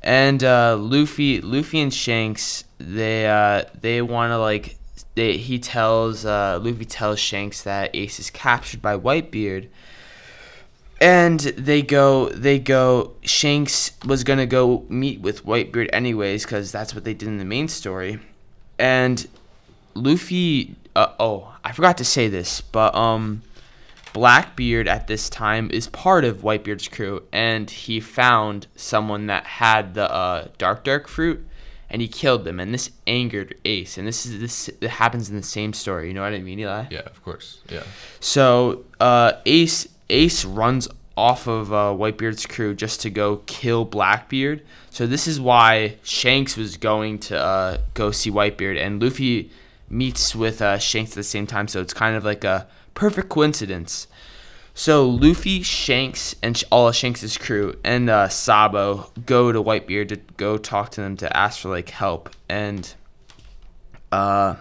And 0.00 0.44
uh, 0.44 0.76
Luffy, 0.78 1.40
Luffy 1.40 1.80
and 1.80 1.92
Shanks, 1.92 2.62
they 2.78 3.26
uh, 3.26 3.64
they 3.80 4.00
want 4.00 4.30
to 4.30 4.38
like, 4.38 4.76
they 5.16 5.38
he 5.38 5.58
tells 5.58 6.24
uh, 6.24 6.60
Luffy 6.62 6.84
tells 6.84 7.18
Shanks 7.18 7.62
that 7.62 7.90
Ace 7.96 8.20
is 8.20 8.30
captured 8.30 8.80
by 8.80 8.96
Whitebeard, 8.96 9.70
and 11.02 11.40
they 11.40 11.82
go 11.82 12.28
they 12.28 12.58
go. 12.58 13.12
Shanks 13.22 13.92
was 14.06 14.22
gonna 14.22 14.46
go 14.46 14.86
meet 14.88 15.20
with 15.20 15.44
Whitebeard 15.44 15.90
anyways 15.92 16.44
because 16.44 16.70
that's 16.70 16.94
what 16.94 17.02
they 17.02 17.12
did 17.12 17.28
in 17.28 17.38
the 17.38 17.44
main 17.44 17.68
story, 17.68 18.20
and 18.78 19.26
Luffy. 19.94 20.76
Uh, 20.94 21.08
oh, 21.18 21.54
I 21.64 21.72
forgot 21.72 21.98
to 21.98 22.04
say 22.04 22.28
this, 22.28 22.60
but 22.60 22.94
um, 22.94 23.42
Blackbeard 24.12 24.86
at 24.86 25.06
this 25.06 25.30
time 25.30 25.70
is 25.70 25.88
part 25.88 26.24
of 26.24 26.42
Whitebeard's 26.42 26.86
crew, 26.86 27.22
and 27.32 27.68
he 27.68 27.98
found 27.98 28.66
someone 28.76 29.26
that 29.26 29.46
had 29.46 29.94
the 29.94 30.12
uh, 30.12 30.48
Dark 30.58 30.84
Dark 30.84 31.08
fruit, 31.08 31.44
and 31.88 32.02
he 32.02 32.08
killed 32.08 32.44
them, 32.44 32.60
and 32.60 32.74
this 32.74 32.90
angered 33.06 33.56
Ace, 33.64 33.98
and 33.98 34.06
this 34.06 34.24
is 34.24 34.38
this 34.38 34.68
it 34.68 34.90
happens 34.90 35.30
in 35.30 35.36
the 35.36 35.42
same 35.42 35.72
story. 35.72 36.08
You 36.08 36.14
know 36.14 36.22
what 36.22 36.34
I 36.34 36.40
mean, 36.40 36.60
Eli? 36.60 36.84
Yeah, 36.90 37.00
of 37.00 37.24
course. 37.24 37.60
Yeah. 37.70 37.84
So 38.20 38.84
uh, 39.00 39.32
Ace 39.46 39.88
Ace 40.12 40.44
runs 40.44 40.88
off 41.16 41.46
of 41.46 41.72
uh, 41.72 41.92
Whitebeard's 41.92 42.46
crew 42.46 42.74
just 42.74 43.00
to 43.00 43.10
go 43.10 43.38
kill 43.46 43.84
Blackbeard. 43.84 44.62
So 44.90 45.06
this 45.06 45.26
is 45.26 45.40
why 45.40 45.96
Shanks 46.02 46.56
was 46.56 46.76
going 46.76 47.18
to 47.20 47.38
uh, 47.38 47.78
go 47.94 48.10
see 48.10 48.30
Whitebeard, 48.30 48.78
and 48.78 49.02
Luffy 49.02 49.50
meets 49.88 50.34
with 50.34 50.62
uh, 50.62 50.78
Shanks 50.78 51.12
at 51.12 51.16
the 51.16 51.22
same 51.22 51.46
time. 51.46 51.68
So 51.68 51.80
it's 51.80 51.94
kind 51.94 52.16
of 52.16 52.24
like 52.24 52.44
a 52.44 52.66
perfect 52.94 53.28
coincidence. 53.28 54.06
So 54.74 55.06
Luffy, 55.06 55.62
Shanks, 55.62 56.34
and 56.42 56.62
all 56.70 56.88
of 56.88 56.96
Shanks' 56.96 57.36
crew 57.36 57.74
and 57.84 58.08
uh, 58.08 58.28
Sabo 58.28 59.10
go 59.26 59.52
to 59.52 59.62
Whitebeard 59.62 60.08
to 60.08 60.16
go 60.36 60.56
talk 60.56 60.90
to 60.92 61.02
them 61.02 61.16
to 61.18 61.36
ask 61.36 61.60
for 61.60 61.68
like 61.68 61.90
help. 61.90 62.30
And 62.48 62.92
uh, 64.10 64.56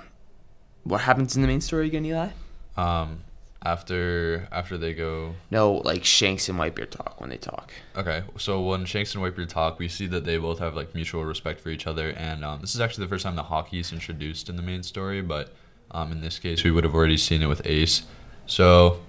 what 0.83 1.01
happens 1.01 1.35
in 1.35 1.41
the 1.41 1.47
main 1.47 1.61
story 1.61 1.87
again, 1.87 2.05
Eli? 2.05 2.29
Um, 2.75 3.23
after 3.63 4.47
after 4.51 4.77
they 4.77 4.93
go. 4.93 5.35
No, 5.51 5.73
like 5.73 6.03
Shanks 6.03 6.49
and 6.49 6.57
Whitebeard 6.57 6.89
talk 6.89 7.19
when 7.21 7.29
they 7.29 7.37
talk. 7.37 7.71
Okay, 7.95 8.23
so 8.37 8.61
when 8.61 8.85
Shanks 8.85 9.13
and 9.13 9.23
Whitebeard 9.23 9.49
talk, 9.49 9.79
we 9.79 9.87
see 9.87 10.07
that 10.07 10.25
they 10.25 10.37
both 10.37 10.59
have 10.59 10.75
like 10.75 10.95
mutual 10.95 11.25
respect 11.25 11.59
for 11.61 11.69
each 11.69 11.87
other, 11.87 12.09
and 12.11 12.43
um, 12.43 12.61
this 12.61 12.73
is 12.73 12.81
actually 12.81 13.05
the 13.05 13.09
first 13.09 13.23
time 13.23 13.35
the 13.35 13.43
haki 13.43 13.79
is 13.79 13.91
introduced 13.93 14.49
in 14.49 14.55
the 14.55 14.63
main 14.63 14.83
story. 14.83 15.21
But 15.21 15.53
um, 15.91 16.11
in 16.11 16.21
this 16.21 16.39
case, 16.39 16.63
we 16.63 16.71
would 16.71 16.83
have 16.83 16.95
already 16.95 17.17
seen 17.17 17.41
it 17.41 17.47
with 17.47 17.65
Ace. 17.65 18.03
So 18.47 18.99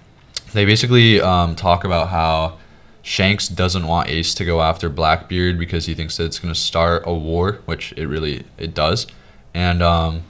they 0.52 0.64
basically 0.64 1.20
um, 1.20 1.56
talk 1.56 1.84
about 1.84 2.08
how 2.08 2.58
Shanks 3.02 3.48
doesn't 3.48 3.86
want 3.86 4.08
Ace 4.10 4.34
to 4.34 4.44
go 4.44 4.60
after 4.60 4.88
Blackbeard 4.88 5.58
because 5.58 5.86
he 5.86 5.94
thinks 5.94 6.16
that 6.18 6.24
it's 6.24 6.38
going 6.38 6.52
to 6.52 6.60
start 6.60 7.04
a 7.06 7.12
war, 7.12 7.60
which 7.64 7.92
it 7.96 8.06
really 8.06 8.44
it 8.58 8.74
does. 8.74 9.06
And 9.54 9.82
um, 9.82 10.22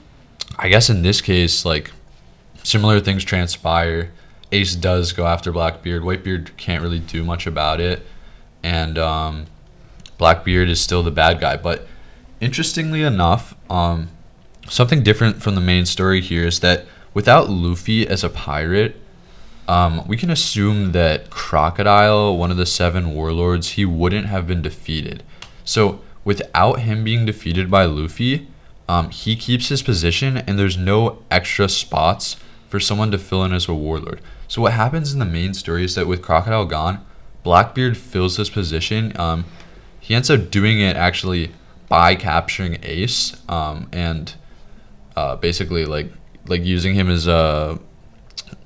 I 0.57 0.69
guess 0.69 0.89
in 0.89 1.01
this 1.01 1.21
case, 1.21 1.65
like 1.65 1.91
similar 2.63 2.99
things 2.99 3.23
transpire. 3.23 4.11
Ace 4.51 4.75
does 4.75 5.13
go 5.13 5.27
after 5.27 5.51
Blackbeard. 5.51 6.03
Whitebeard 6.03 6.55
can't 6.57 6.81
really 6.81 6.99
do 6.99 7.23
much 7.23 7.47
about 7.47 7.79
it, 7.79 8.05
and 8.61 8.97
um, 8.97 9.45
Blackbeard 10.17 10.69
is 10.69 10.79
still 10.79 11.03
the 11.03 11.11
bad 11.11 11.39
guy. 11.39 11.57
But 11.57 11.87
interestingly 12.39 13.03
enough, 13.03 13.55
um, 13.69 14.09
something 14.69 15.03
different 15.03 15.41
from 15.41 15.55
the 15.55 15.61
main 15.61 15.85
story 15.85 16.21
here 16.21 16.45
is 16.45 16.59
that 16.61 16.85
without 17.13 17.49
Luffy 17.49 18.07
as 18.07 18.23
a 18.23 18.29
pirate, 18.29 18.95
um, 19.67 20.05
we 20.07 20.17
can 20.17 20.29
assume 20.29 20.91
that 20.91 21.29
Crocodile, 21.29 22.37
one 22.37 22.51
of 22.51 22.57
the 22.57 22.65
seven 22.65 23.13
warlords, 23.13 23.71
he 23.71 23.85
wouldn't 23.85 24.27
have 24.27 24.45
been 24.45 24.61
defeated. 24.61 25.23
So 25.63 26.01
without 26.23 26.81
him 26.81 27.03
being 27.03 27.25
defeated 27.25 27.71
by 27.71 27.85
Luffy, 27.85 28.47
um, 28.89 29.09
he 29.09 29.35
keeps 29.35 29.69
his 29.69 29.81
position, 29.81 30.37
and 30.37 30.59
there's 30.59 30.77
no 30.77 31.23
extra 31.31 31.69
spots 31.69 32.35
for 32.73 32.79
someone 32.79 33.11
to 33.11 33.19
fill 33.19 33.43
in 33.43 33.53
as 33.53 33.69
a 33.69 33.73
warlord. 33.75 34.19
So 34.47 34.63
what 34.63 34.73
happens 34.73 35.13
in 35.13 35.19
the 35.19 35.25
main 35.25 35.53
story 35.53 35.83
is 35.83 35.93
that 35.93 36.07
with 36.07 36.23
Crocodile 36.23 36.65
gone, 36.65 37.05
Blackbeard 37.43 37.95
fills 37.95 38.37
this 38.37 38.49
position. 38.49 39.15
Um, 39.15 39.45
he 39.99 40.15
ends 40.15 40.31
up 40.31 40.49
doing 40.49 40.79
it 40.79 40.95
actually 40.95 41.51
by 41.87 42.15
capturing 42.15 42.79
Ace, 42.81 43.37
um, 43.47 43.89
and 43.91 44.33
uh, 45.15 45.35
basically 45.35 45.85
like 45.85 46.11
like 46.47 46.63
using 46.63 46.95
him 46.95 47.11
as 47.11 47.27
a 47.27 47.77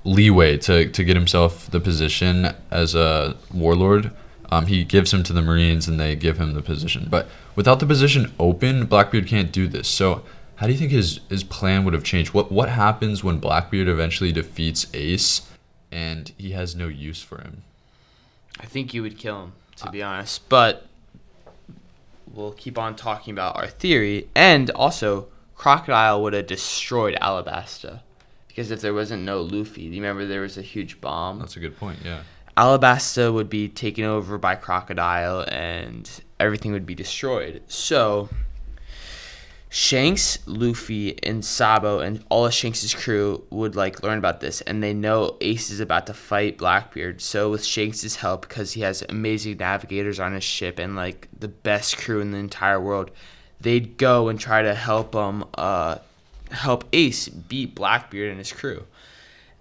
leeway 0.05 0.55
to, 0.59 0.89
to 0.89 1.03
get 1.03 1.17
himself 1.17 1.69
the 1.69 1.81
position 1.81 2.55
as 2.71 2.95
a 2.95 3.35
warlord. 3.53 4.11
Um, 4.49 4.67
he 4.67 4.85
gives 4.85 5.13
him 5.13 5.21
to 5.23 5.33
the 5.33 5.41
Marines 5.41 5.85
and 5.85 5.99
they 5.99 6.15
give 6.15 6.37
him 6.37 6.53
the 6.53 6.61
position. 6.61 7.07
But 7.09 7.27
without 7.57 7.81
the 7.81 7.85
position 7.85 8.31
open, 8.39 8.85
Blackbeard 8.85 9.27
can't 9.27 9.51
do 9.51 9.67
this. 9.67 9.89
So 9.89 10.23
how 10.57 10.65
do 10.65 10.73
you 10.73 10.77
think 10.77 10.91
his, 10.91 11.19
his 11.29 11.43
plan 11.43 11.85
would 11.85 11.93
have 11.93 12.03
changed? 12.03 12.33
What 12.33 12.51
what 12.51 12.69
happens 12.69 13.23
when 13.23 13.39
Blackbeard 13.39 13.87
eventually 13.87 14.31
defeats 14.31 14.87
Ace 14.93 15.49
and 15.91 16.31
he 16.37 16.51
has 16.51 16.75
no 16.75 16.87
use 16.87 17.21
for 17.21 17.39
him? 17.41 17.63
I 18.59 18.65
think 18.65 18.93
you 18.93 19.03
would 19.03 19.17
kill 19.17 19.43
him, 19.43 19.53
to 19.77 19.91
be 19.91 20.01
honest. 20.01 20.49
But 20.49 20.87
we'll 22.33 22.53
keep 22.53 22.77
on 22.77 22.95
talking 22.95 23.31
about 23.31 23.55
our 23.55 23.67
theory. 23.67 24.29
And 24.35 24.69
also, 24.71 25.27
Crocodile 25.55 26.21
would 26.23 26.33
have 26.33 26.47
destroyed 26.47 27.17
Alabasta. 27.21 28.01
Because 28.47 28.71
if 28.71 28.81
there 28.81 28.93
wasn't 28.93 29.23
no 29.23 29.41
Luffy, 29.41 29.83
you 29.83 29.91
remember 29.91 30.25
there 30.25 30.41
was 30.41 30.57
a 30.57 30.63
huge 30.63 30.99
bomb? 30.99 31.37
That's 31.37 31.55
a 31.55 31.59
good 31.59 31.77
point, 31.77 31.99
yeah. 32.03 32.23
Alabasta 32.57 33.31
would 33.31 33.49
be 33.49 33.69
taken 33.69 34.03
over 34.03 34.39
by 34.39 34.55
Crocodile 34.55 35.45
and 35.47 36.09
everything 36.39 36.71
would 36.71 36.87
be 36.87 36.95
destroyed. 36.95 37.61
So, 37.67 38.29
Shanks, 39.69 40.39
Luffy, 40.45 41.21
and 41.24 41.43
Sabo 41.43 42.00
and 42.00 42.24
all 42.29 42.45
of 42.45 42.53
Shanks' 42.53 42.93
crew 42.93 43.43
would 43.50 43.75
like 43.75 44.01
learn 44.01 44.17
about 44.17 44.39
this, 44.39 44.62
and 44.62 44.81
they 44.81 44.93
know 44.93 45.36
Ace 45.41 45.69
is 45.69 45.81
about 45.81 46.07
to 46.07 46.13
fight 46.13 46.57
Blackbeard. 46.57 47.21
So 47.21 47.51
with 47.51 47.65
Shanks' 47.65 48.15
help, 48.15 48.47
because 48.47 48.71
he 48.74 48.81
has 48.81 49.03
amazing 49.09 49.57
navigators 49.57 50.21
on 50.21 50.33
his 50.33 50.43
ship 50.45 50.79
and 50.79 50.95
like 50.95 51.27
the 51.38 51.50
best 51.50 51.97
crew 51.97 52.21
in 52.21 52.31
the 52.31 52.38
entire 52.38 52.79
world, 52.79 53.12
they'd 53.59 53.97
go 53.97 54.29
and 54.29 54.39
try 54.39 54.62
to 54.62 54.74
help 54.74 55.13
him, 55.13 55.43
uh, 55.55 55.97
help 56.51 56.86
Ace 56.93 57.27
beat 57.27 57.75
Blackbeard 57.75 58.29
and 58.29 58.39
his 58.39 58.53
crew. 58.53 58.86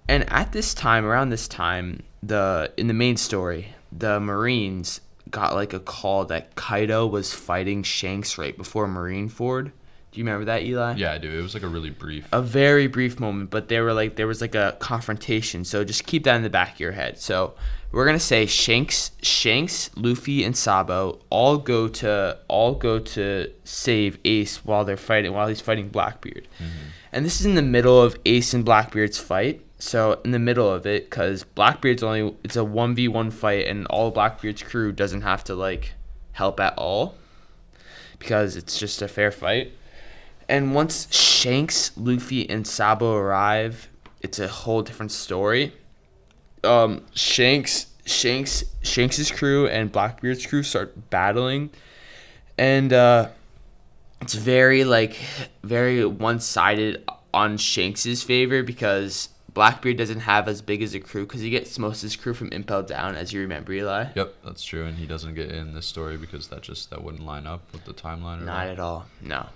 And 0.08 0.30
at 0.32 0.52
this 0.52 0.72
time, 0.72 1.04
around 1.04 1.30
this 1.30 1.48
time, 1.48 2.04
the 2.22 2.72
in 2.76 2.86
the 2.86 2.94
main 2.94 3.16
story, 3.16 3.74
the 3.90 4.20
Marines 4.20 5.00
got 5.30 5.54
like 5.54 5.72
a 5.72 5.80
call 5.80 6.24
that 6.26 6.54
Kaido 6.54 7.06
was 7.08 7.34
fighting 7.34 7.82
Shanks 7.82 8.38
right 8.38 8.56
before 8.56 8.86
Marineford. 8.86 9.72
Do 10.16 10.20
you 10.20 10.24
remember 10.24 10.46
that, 10.46 10.62
Eli? 10.62 10.94
Yeah, 10.94 11.12
I 11.12 11.18
do. 11.18 11.30
It 11.30 11.42
was 11.42 11.52
like 11.52 11.62
a 11.62 11.68
really 11.68 11.90
brief. 11.90 12.26
A 12.32 12.40
very 12.40 12.86
brief 12.86 13.20
moment, 13.20 13.50
but 13.50 13.68
they 13.68 13.80
were 13.80 13.92
like 13.92 14.16
there 14.16 14.26
was 14.26 14.40
like 14.40 14.54
a 14.54 14.74
confrontation. 14.80 15.62
So 15.62 15.84
just 15.84 16.06
keep 16.06 16.24
that 16.24 16.36
in 16.36 16.42
the 16.42 16.48
back 16.48 16.72
of 16.72 16.80
your 16.80 16.92
head. 16.92 17.18
So 17.18 17.52
we're 17.92 18.06
gonna 18.06 18.18
say 18.18 18.46
Shanks, 18.46 19.10
Shanks, 19.20 19.90
Luffy, 19.94 20.42
and 20.42 20.56
Sabo 20.56 21.18
all 21.28 21.58
go 21.58 21.86
to 21.88 22.38
all 22.48 22.76
go 22.76 22.98
to 22.98 23.52
save 23.64 24.18
Ace 24.24 24.64
while 24.64 24.86
they're 24.86 24.96
fighting 24.96 25.34
while 25.34 25.48
he's 25.48 25.60
fighting 25.60 25.90
Blackbeard. 25.90 26.48
Mm-hmm. 26.58 26.88
And 27.12 27.26
this 27.26 27.38
is 27.38 27.44
in 27.44 27.54
the 27.54 27.60
middle 27.60 28.00
of 28.00 28.18
Ace 28.24 28.54
and 28.54 28.64
Blackbeard's 28.64 29.18
fight. 29.18 29.66
So 29.78 30.18
in 30.24 30.30
the 30.30 30.38
middle 30.38 30.72
of 30.72 30.86
it, 30.86 31.10
because 31.10 31.44
Blackbeard's 31.44 32.02
only 32.02 32.34
it's 32.42 32.56
a 32.56 32.64
one 32.64 32.94
v 32.94 33.06
one 33.06 33.30
fight, 33.30 33.66
and 33.66 33.86
all 33.88 34.10
Blackbeard's 34.10 34.62
crew 34.62 34.92
doesn't 34.92 35.20
have 35.20 35.44
to 35.44 35.54
like 35.54 35.92
help 36.32 36.58
at 36.58 36.72
all, 36.78 37.16
because 38.18 38.56
it's 38.56 38.78
just 38.78 39.02
a 39.02 39.08
fair 39.08 39.30
fight. 39.30 39.74
And 40.48 40.74
once 40.74 41.12
Shanks, 41.14 41.92
Luffy, 41.96 42.48
and 42.48 42.66
Sabo 42.66 43.14
arrive, 43.14 43.88
it's 44.20 44.38
a 44.38 44.48
whole 44.48 44.82
different 44.82 45.12
story. 45.12 45.72
Um, 46.62 47.04
Shanks, 47.14 47.86
Shanks, 48.04 48.64
Shanks's 48.82 49.30
crew 49.30 49.66
and 49.66 49.90
Blackbeard's 49.90 50.46
crew 50.46 50.62
start 50.62 51.10
battling, 51.10 51.70
and 52.56 52.92
uh, 52.92 53.28
it's 54.20 54.34
very 54.34 54.84
like 54.84 55.16
very 55.62 56.04
one-sided 56.04 57.04
on 57.34 57.56
Shanks's 57.56 58.22
favor 58.22 58.62
because 58.62 59.28
Blackbeard 59.52 59.96
doesn't 59.96 60.20
have 60.20 60.48
as 60.48 60.62
big 60.62 60.82
as 60.82 60.94
a 60.94 61.00
crew 61.00 61.26
because 61.26 61.40
he 61.40 61.50
gets 61.50 61.78
most 61.78 61.98
of 61.98 62.02
his 62.02 62.16
crew 62.16 62.34
from 62.34 62.48
Impel 62.52 62.82
Down, 62.82 63.14
as 63.14 63.32
you 63.32 63.40
remember, 63.40 63.72
Eli. 63.72 64.06
Yep, 64.14 64.34
that's 64.44 64.62
true, 64.64 64.86
and 64.86 64.98
he 64.98 65.06
doesn't 65.06 65.34
get 65.34 65.50
in 65.50 65.74
this 65.74 65.86
story 65.86 66.16
because 66.16 66.48
that 66.48 66.62
just 66.62 66.90
that 66.90 67.02
wouldn't 67.02 67.24
line 67.24 67.46
up 67.46 67.62
with 67.72 67.84
the 67.84 67.94
timeline. 67.94 68.42
Or 68.42 68.44
Not 68.44 68.68
at 68.68 68.78
all. 68.78 69.06
No. 69.20 69.46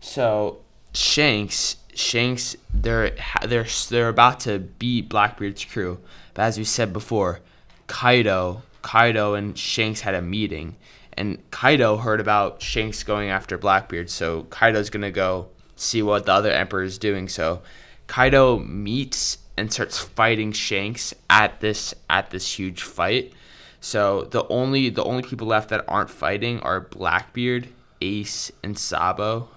So 0.00 0.60
Shanks, 0.92 1.76
Shanks, 1.94 2.56
they're 2.72 3.14
they're 3.46 3.66
they're 3.88 4.08
about 4.08 4.40
to 4.40 4.58
beat 4.58 5.08
Blackbeard's 5.08 5.64
crew, 5.64 6.00
but 6.34 6.42
as 6.42 6.58
we 6.58 6.64
said 6.64 6.92
before, 6.92 7.40
Kaido, 7.86 8.62
Kaido 8.82 9.34
and 9.34 9.56
Shanks 9.56 10.00
had 10.00 10.14
a 10.14 10.22
meeting, 10.22 10.76
and 11.12 11.38
Kaido 11.50 11.96
heard 11.96 12.20
about 12.20 12.62
Shanks 12.62 13.02
going 13.02 13.30
after 13.30 13.58
Blackbeard, 13.58 14.10
so 14.10 14.44
Kaido's 14.44 14.90
gonna 14.90 15.10
go 15.10 15.48
see 15.76 16.02
what 16.02 16.26
the 16.26 16.32
other 16.32 16.50
emperor 16.50 16.82
is 16.82 16.98
doing. 16.98 17.28
So 17.28 17.62
Kaido 18.06 18.58
meets 18.58 19.38
and 19.56 19.72
starts 19.72 19.98
fighting 19.98 20.52
Shanks 20.52 21.14
at 21.28 21.60
this 21.60 21.94
at 22.08 22.30
this 22.30 22.58
huge 22.58 22.82
fight. 22.82 23.32
So 23.80 24.24
the 24.24 24.46
only 24.48 24.88
the 24.90 25.04
only 25.04 25.22
people 25.22 25.46
left 25.46 25.68
that 25.70 25.84
aren't 25.86 26.10
fighting 26.10 26.60
are 26.60 26.80
Blackbeard, 26.80 27.68
Ace, 28.00 28.50
and 28.62 28.78
Sabo, 28.78 29.48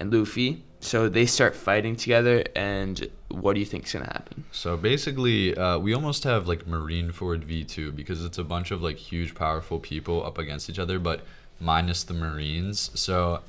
and 0.00 0.12
Luffy. 0.12 0.64
So 0.80 1.10
they 1.10 1.26
start 1.26 1.54
fighting 1.54 1.94
together, 1.94 2.42
and 2.56 3.06
what 3.28 3.52
do 3.52 3.60
you 3.60 3.66
think 3.66 3.84
is 3.84 3.92
gonna 3.92 4.06
happen? 4.06 4.44
So 4.50 4.78
basically, 4.78 5.54
uh, 5.54 5.78
we 5.78 5.92
almost 5.92 6.24
have 6.24 6.48
like 6.48 6.64
Marineford 6.64 7.44
V2 7.44 7.94
because 7.94 8.24
it's 8.24 8.38
a 8.38 8.44
bunch 8.44 8.70
of 8.70 8.82
like 8.82 8.96
huge, 8.96 9.34
powerful 9.34 9.78
people 9.78 10.24
up 10.24 10.38
against 10.38 10.70
each 10.70 10.78
other, 10.78 10.98
but 10.98 11.20
minus 11.60 12.02
the 12.02 12.14
Marines. 12.14 12.90
So 12.94 13.40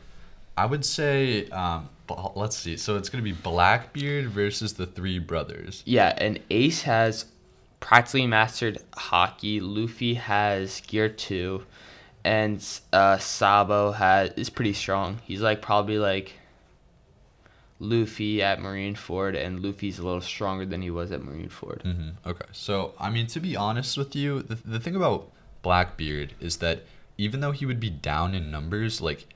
I 0.58 0.66
would 0.66 0.84
say, 0.84 1.48
um, 1.50 1.88
let's 2.36 2.58
see. 2.58 2.76
So 2.76 2.98
it's 2.98 3.08
gonna 3.08 3.24
be 3.24 3.32
Blackbeard 3.32 4.28
versus 4.28 4.74
the 4.74 4.86
three 4.86 5.18
brothers. 5.18 5.84
Yeah, 5.86 6.14
and 6.18 6.38
Ace 6.50 6.82
has 6.82 7.26
practically 7.80 8.28
mastered 8.28 8.80
haki. 8.92 9.60
Luffy 9.62 10.16
has 10.16 10.82
gear 10.82 11.08
two, 11.08 11.64
and 12.26 12.62
uh, 12.92 13.18
Sabo 13.20 13.94
has 13.94 14.32
is 14.32 14.50
pretty 14.50 14.74
strong. 14.74 15.20
He's 15.24 15.42
like 15.42 15.62
probably 15.62 15.98
like 15.98 16.34
Luffy 17.82 18.42
at 18.44 18.60
Marineford, 18.60 19.36
and 19.36 19.60
Luffy's 19.64 19.98
a 19.98 20.04
little 20.04 20.22
stronger 20.22 20.66
than 20.66 20.82
he 20.84 20.92
was 20.92 21.12
at 21.12 21.22
Marineford. 21.22 21.82
hmm 21.82 22.10
Okay. 22.30 22.46
So, 22.52 22.94
I 23.00 23.10
mean, 23.10 23.26
to 23.28 23.40
be 23.40 23.56
honest 23.56 23.98
with 23.98 24.16
you, 24.16 24.44
the, 24.44 24.56
the 24.56 24.80
thing 24.80 24.96
about 24.96 25.30
Blackbeard 25.64 26.34
is 26.40 26.58
that 26.58 26.84
even 27.18 27.40
though 27.42 27.52
he 27.52 27.66
would 27.66 27.80
be 27.80 27.90
down 27.90 28.36
in 28.36 28.52
numbers, 28.52 29.02
like 29.02 29.28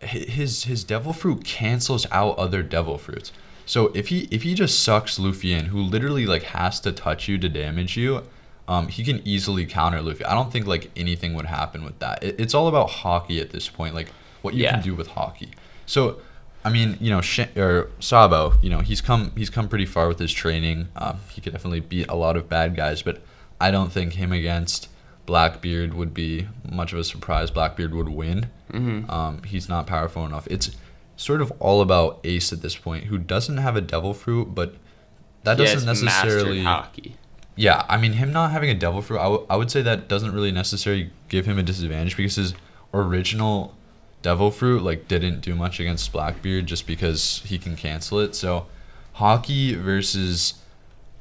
his 0.00 0.64
his 0.64 0.82
devil 0.84 1.12
fruit 1.12 1.44
cancels 1.44 2.06
out 2.10 2.38
other 2.38 2.62
devil 2.62 2.96
fruits. 2.98 3.32
So 3.66 3.88
if 3.94 4.08
he 4.08 4.26
if 4.30 4.42
he 4.42 4.54
just 4.54 4.80
sucks 4.82 5.18
Luffy 5.18 5.52
in, 5.52 5.66
who 5.66 5.80
literally 5.80 6.26
like 6.26 6.42
has 6.44 6.80
to 6.80 6.92
touch 6.92 7.28
you 7.28 7.36
to 7.38 7.48
damage 7.48 7.96
you, 7.96 8.22
um, 8.68 8.88
he 8.88 9.04
can 9.04 9.20
easily 9.26 9.66
counter 9.66 10.00
Luffy. 10.00 10.24
I 10.24 10.34
don't 10.34 10.50
think 10.50 10.66
like 10.66 10.90
anything 10.96 11.34
would 11.34 11.46
happen 11.46 11.84
with 11.84 11.98
that. 11.98 12.22
It, 12.24 12.40
it's 12.40 12.54
all 12.54 12.68
about 12.68 12.88
haki 12.88 13.40
at 13.40 13.50
this 13.50 13.68
point, 13.68 13.94
like 13.94 14.08
what 14.42 14.54
you 14.54 14.62
Yeah. 14.64 14.72
can 14.76 14.82
do 14.82 14.94
with 14.94 15.10
haki. 15.10 15.50
So, 15.86 16.20
I 16.64 16.70
mean, 16.70 16.98
you 17.00 17.10
know, 17.10 17.20
Sh- 17.20 17.56
or 17.56 17.88
Sabo, 18.00 18.54
you 18.62 18.68
know, 18.70 18.80
he's 18.80 19.00
come 19.00 19.32
he's 19.36 19.50
come 19.50 19.68
pretty 19.68 19.86
far 19.86 20.08
with 20.08 20.18
his 20.18 20.32
training. 20.32 20.88
Um, 20.96 21.18
he 21.30 21.40
could 21.40 21.52
definitely 21.52 21.80
beat 21.80 22.08
a 22.08 22.14
lot 22.14 22.36
of 22.36 22.48
bad 22.48 22.76
guys, 22.76 23.02
but 23.02 23.22
I 23.60 23.70
don't 23.70 23.90
think 23.90 24.14
him 24.14 24.32
against 24.32 24.88
Blackbeard 25.26 25.94
would 25.94 26.12
be 26.12 26.48
much 26.70 26.92
of 26.92 26.98
a 26.98 27.04
surprise. 27.04 27.50
Blackbeard 27.50 27.94
would 27.94 28.08
win. 28.08 28.48
Mm-hmm. 28.72 29.10
Um, 29.10 29.42
he's 29.44 29.68
not 29.68 29.86
powerful 29.86 30.26
enough. 30.26 30.46
It's 30.50 30.70
sort 31.16 31.40
of 31.40 31.52
all 31.60 31.80
about 31.80 32.20
Ace 32.24 32.52
at 32.52 32.62
this 32.62 32.76
point, 32.76 33.04
who 33.04 33.18
doesn't 33.18 33.58
have 33.58 33.76
a 33.76 33.80
devil 33.80 34.12
fruit, 34.14 34.54
but 34.54 34.74
that 35.44 35.56
doesn't 35.58 35.86
necessarily. 35.86 36.60
haki. 36.62 37.12
Yeah, 37.56 37.84
I 37.88 37.96
mean, 37.98 38.14
him 38.14 38.32
not 38.32 38.52
having 38.52 38.70
a 38.70 38.74
devil 38.74 39.02
fruit, 39.02 39.18
I, 39.18 39.24
w- 39.24 39.46
I 39.50 39.56
would 39.56 39.70
say 39.70 39.82
that 39.82 40.08
doesn't 40.08 40.32
really 40.32 40.50
necessarily 40.52 41.10
give 41.28 41.44
him 41.46 41.58
a 41.58 41.62
disadvantage 41.62 42.16
because 42.16 42.36
his 42.36 42.54
original 42.94 43.74
devil 44.22 44.50
fruit 44.50 44.82
like 44.82 45.08
didn't 45.08 45.40
do 45.40 45.54
much 45.54 45.80
against 45.80 46.12
Blackbeard 46.12 46.66
just 46.66 46.86
because 46.86 47.42
he 47.44 47.58
can 47.58 47.76
cancel 47.76 48.18
it. 48.20 48.34
So, 48.34 48.66
haki 49.16 49.76
versus 49.76 50.54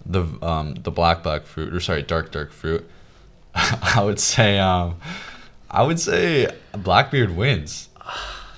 the 0.05 0.23
um 0.41 0.75
the 0.75 0.91
black 0.91 1.23
black 1.23 1.43
fruit 1.45 1.73
or 1.73 1.79
sorry 1.79 2.01
dark 2.03 2.31
dark 2.31 2.51
fruit, 2.51 2.89
I 3.55 4.01
would 4.03 4.19
say 4.19 4.57
um 4.59 4.97
I 5.71 5.83
would 5.83 5.99
say 5.99 6.47
Blackbeard 6.73 7.35
wins. 7.35 7.89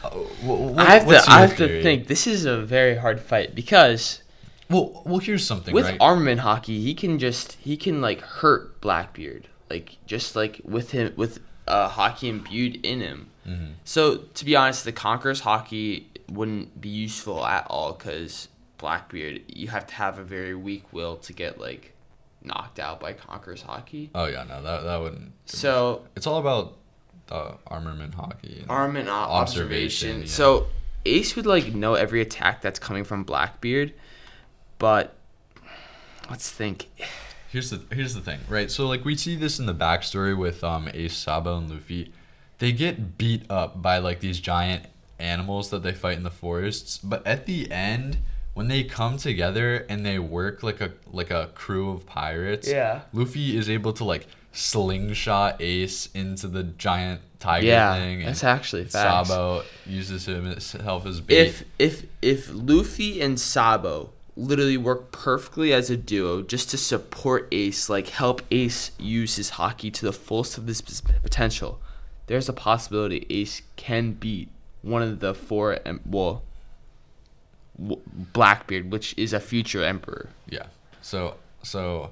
Uh, 0.04 0.10
wh- 0.10 0.76
wh- 0.76 0.80
I 0.80 0.86
have 0.98 1.08
to. 1.08 1.24
I 1.28 1.42
have 1.42 1.58
to 1.58 1.82
think. 1.82 2.08
This 2.08 2.26
is 2.26 2.46
a 2.46 2.58
very 2.58 2.96
hard 2.96 3.20
fight 3.20 3.54
because 3.54 4.22
Well, 4.70 5.04
well, 5.06 5.20
here's 5.20 5.46
something, 5.46 5.74
with 5.74 5.86
right? 5.86 5.98
armament 6.00 6.42
haki, 6.42 6.80
he 6.82 6.94
can 6.94 7.20
just 7.20 7.54
he 7.54 7.76
can 7.76 8.02
like 8.02 8.22
hurt 8.22 8.80
Blackbeard, 8.80 9.50
like 9.70 9.98
just 10.06 10.36
like 10.38 10.62
with 10.64 10.92
him 10.92 11.12
with 11.18 11.40
uh, 11.72 11.90
haki 11.90 12.28
imbued 12.30 12.86
in 12.86 13.00
him. 13.02 13.20
Mhm. 13.48 13.74
So 13.86 14.18
to 14.18 14.46
be 14.46 14.56
honest, 14.56 14.84
the 14.86 14.92
Conqueror's 14.92 15.42
haki 15.42 16.04
wouldn't 16.30 16.80
be 16.80 16.90
useful 16.90 17.46
at 17.46 17.66
all 17.70 17.94
because 17.94 18.48
Blackbeard, 18.78 19.42
you 19.48 19.68
have 19.70 19.86
to 19.88 19.94
have 19.96 20.20
a 20.20 20.24
very 20.24 20.56
weak 20.56 20.84
will 20.92 21.16
to 21.18 21.34
get 21.34 21.60
like 21.60 21.94
knocked 22.44 22.80
out 22.80 23.00
by 23.00 23.14
Conqueror's 23.14 23.64
haki. 23.64 24.10
Oh 24.16 24.26
yeah, 24.26 24.44
no, 24.44 24.62
that 24.62 24.84
that 24.84 24.98
wouldn't. 25.02 25.32
So 25.46 26.06
It's 26.16 26.28
all 26.28 26.40
about 26.40 26.78
the 27.28 27.56
armament 27.68 28.16
haki. 28.18 28.62
and- 28.62 28.70
armament 28.70 29.08
Observation, 29.10 30.10
observation. 30.12 30.22
yeah. 30.22 30.28
So 30.28 30.68
Ace 31.06 31.36
would 31.36 31.46
like 31.46 31.74
know 31.74 31.94
every 31.96 32.22
attack 32.22 32.62
that's 32.62 32.80
coming 32.80 33.04
from 33.04 33.24
Blackbeard, 33.24 33.94
but 34.78 35.16
let's 36.30 36.50
think. 36.52 36.90
Here's 37.52 37.70
the 37.70 37.82
here's 37.94 38.14
the 38.14 38.22
thing, 38.22 38.40
right? 38.50 38.72
So 38.72 38.88
like 38.88 39.04
we 39.04 39.16
see 39.16 39.36
this 39.36 39.60
in 39.60 39.66
the 39.66 39.74
backstory 39.76 40.38
with 40.38 40.64
um 40.64 40.90
Ace, 40.94 41.16
Sabo, 41.16 41.58
and 41.58 41.70
Luffy. 41.70 42.14
They 42.60 42.72
get 42.72 43.18
beat 43.18 43.44
up 43.50 43.82
by 43.82 43.98
like 43.98 44.20
these 44.20 44.40
giant 44.40 44.86
animals 45.20 45.70
that 45.72 45.84
they 45.84 45.92
fight 45.92 46.18
in 46.18 46.24
the 46.24 46.32
forests, 46.32 46.98
but 46.98 47.26
at 47.28 47.46
the 47.46 47.72
end, 47.72 48.18
when 48.54 48.68
they 48.68 48.84
come 48.84 49.18
together 49.18 49.86
and 49.90 50.06
they 50.06 50.18
work 50.20 50.64
like 50.64 50.80
a 50.82 50.92
like 51.12 51.30
a 51.32 51.50
crew 51.56 51.92
of 51.92 52.06
pirates, 52.06 52.68
Yeah. 52.68 53.02
Luffy 53.14 53.58
is 53.58 53.70
able 53.70 53.94
to 53.94 54.04
like 54.04 54.28
slingshot 54.54 55.62
Ace 55.62 56.10
into 56.14 56.48
the 56.48 56.64
giant 56.64 57.22
tiger 57.40 57.68
yeah, 57.68 57.96
thing, 57.96 58.20
and 58.20 58.30
that's 58.30 58.44
actually 58.44 58.84
facts. 58.86 59.30
Sabo 59.30 59.64
uses 59.86 60.26
himself 60.26 61.06
as 61.06 61.20
bait. 61.22 61.48
if 61.48 61.64
if 61.80 62.06
if 62.22 62.50
Luffy 62.54 63.22
and 63.22 63.40
Sabo 63.40 64.12
literally 64.36 64.78
work 64.78 65.12
perfectly 65.12 65.74
as 65.74 65.90
a 65.90 65.98
duo 65.98 66.42
just 66.42 66.70
to 66.70 66.78
support 66.78 67.48
Ace, 67.52 67.90
like 67.90 68.10
help 68.10 68.42
Ace 68.52 68.92
use 68.98 69.36
his 69.36 69.52
haki 69.52 69.92
to 69.94 70.06
the 70.06 70.14
fullest 70.14 70.58
of 70.58 70.68
his 70.68 70.82
potential, 70.82 71.80
there's 72.28 72.50
a 72.50 72.54
possibility 72.54 73.26
Ace 73.30 73.62
can 73.76 74.14
beat 74.14 74.50
one 74.82 75.02
of 75.02 75.20
the 75.20 75.34
four 75.34 75.80
em- 75.86 76.02
well 76.06 76.44
Blackbeard, 77.78 78.92
which 78.92 79.16
is 79.18 79.34
a 79.34 79.40
future 79.40 79.84
emperor. 79.84 80.30
Yeah. 80.48 80.68
So 81.02 81.36
so 81.64 82.12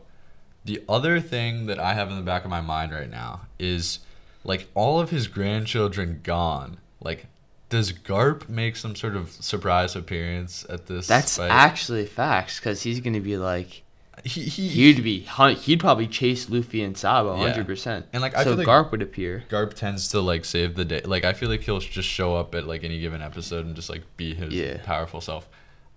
the 0.65 0.83
other 0.89 1.19
thing 1.19 1.67
that 1.67 1.79
I 1.79 1.93
have 1.93 2.09
in 2.09 2.15
the 2.15 2.23
back 2.23 2.43
of 2.43 2.49
my 2.49 2.61
mind 2.61 2.91
right 2.91 3.09
now 3.09 3.41
is 3.59 3.99
like 4.43 4.67
all 4.73 4.99
of 4.99 5.09
his 5.09 5.27
grandchildren 5.27 6.21
gone. 6.23 6.79
Like 7.01 7.27
does 7.69 7.91
Garp 7.93 8.49
make 8.49 8.75
some 8.75 8.95
sort 8.95 9.15
of 9.15 9.29
surprise 9.31 9.95
appearance 9.95 10.65
at 10.69 10.87
this 10.87 11.07
That's 11.07 11.37
fight? 11.37 11.51
actually 11.51 12.05
facts 12.05 12.59
because 12.59 12.81
he's 12.81 12.99
gonna 12.99 13.19
be 13.21 13.37
like 13.37 13.83
he, 14.25 14.41
he, 14.41 14.67
he'd 14.67 15.01
be 15.03 15.19
he'd 15.19 15.79
probably 15.79 16.05
chase 16.07 16.49
Luffy 16.49 16.83
and 16.83 16.97
Sabo 16.97 17.35
Yeah. 17.37 17.47
hundred 17.49 17.67
percent. 17.67 18.05
And, 18.11 18.21
like, 18.21 18.35
I 18.35 18.43
so 18.43 18.49
feel 18.49 18.57
like- 18.57 18.67
Garp 18.67 18.91
would 18.91 19.01
appear. 19.01 19.43
Garp 19.49 19.73
tends 19.75 20.09
to 20.09 20.19
like 20.19 20.43
save 20.43 20.75
the 20.75 20.83
day. 20.83 21.01
Like 21.05 21.23
I 21.23 21.31
feel 21.33 21.47
like 21.47 21.61
he'll 21.61 21.79
just 21.79 22.09
show 22.09 22.35
up 22.35 22.53
at 22.55 22.67
like 22.67 22.83
any 22.83 22.99
given 22.99 23.21
episode 23.21 23.65
and 23.65 23.75
just 23.75 23.89
like 23.89 24.01
be 24.17 24.33
his 24.33 24.53
Yeah. 24.53 24.77
powerful 24.83 25.21
self. 25.21 25.47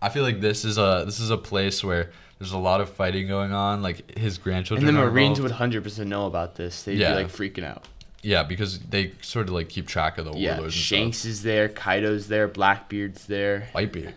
I 0.00 0.08
feel 0.08 0.22
like 0.22 0.40
this 0.40 0.64
is 0.64 0.78
a 0.78 1.02
this 1.06 1.18
is 1.20 1.30
a 1.30 1.36
place 1.38 1.82
where 1.82 2.10
there's 2.38 2.52
a 2.52 2.58
lot 2.58 2.80
of 2.80 2.90
fighting 2.90 3.26
going 3.28 3.52
on. 3.52 3.82
Like 3.82 4.16
his 4.18 4.38
grandchildren. 4.38 4.86
And 4.88 4.96
the 4.96 5.00
Marines 5.00 5.38
involved. 5.38 5.42
would 5.42 5.52
hundred 5.52 5.82
percent 5.84 6.08
know 6.08 6.26
about 6.26 6.54
this. 6.54 6.82
They'd 6.84 6.98
Yeah. 6.98 7.10
be 7.14 7.22
like 7.24 7.28
freaking 7.32 7.64
out. 7.64 7.88
Yeah, 8.22 8.44
because 8.44 8.78
they 8.78 9.12
sort 9.20 9.48
of 9.48 9.54
like 9.54 9.68
keep 9.68 9.86
track 9.88 10.16
of 10.18 10.24
the 10.26 10.32
Yeah, 10.32 10.52
warlords. 10.54 10.74
and 10.76 10.82
stuff. 10.84 10.98
Shanks 10.98 11.24
is 11.24 11.42
there, 11.42 11.68
Kaido's 11.68 12.28
there, 12.28 12.46
Blackbeard's 12.48 13.26
there. 13.26 13.68
Whitebeard. 13.74 14.14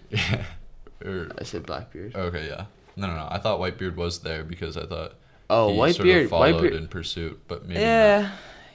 or, 1.03 1.31
I 1.39 1.43
said 1.43 1.65
Blackbeard. 1.65 2.15
okay, 2.15 2.47
yeah. 2.47 2.65
No, 2.95 3.07
no, 3.07 3.15
no. 3.15 3.27
I 3.29 3.39
thought 3.39 3.59
Whitebeard 3.59 3.95
was 3.95 4.19
there 4.19 4.43
because 4.43 4.77
I 4.77 4.85
thought 4.85 5.13
Oh, 5.49 5.69
he 5.85 5.93
sort 5.93 6.07
Whitebeard, 6.07 6.23
of 6.25 6.29
followed 6.29 6.55
Whitebeard. 6.63 6.77
in 6.77 6.87
pursuit, 6.87 7.41
but 7.47 7.63
maybe 7.67 7.79
not. 7.79 7.85
Yeah, 7.85 8.31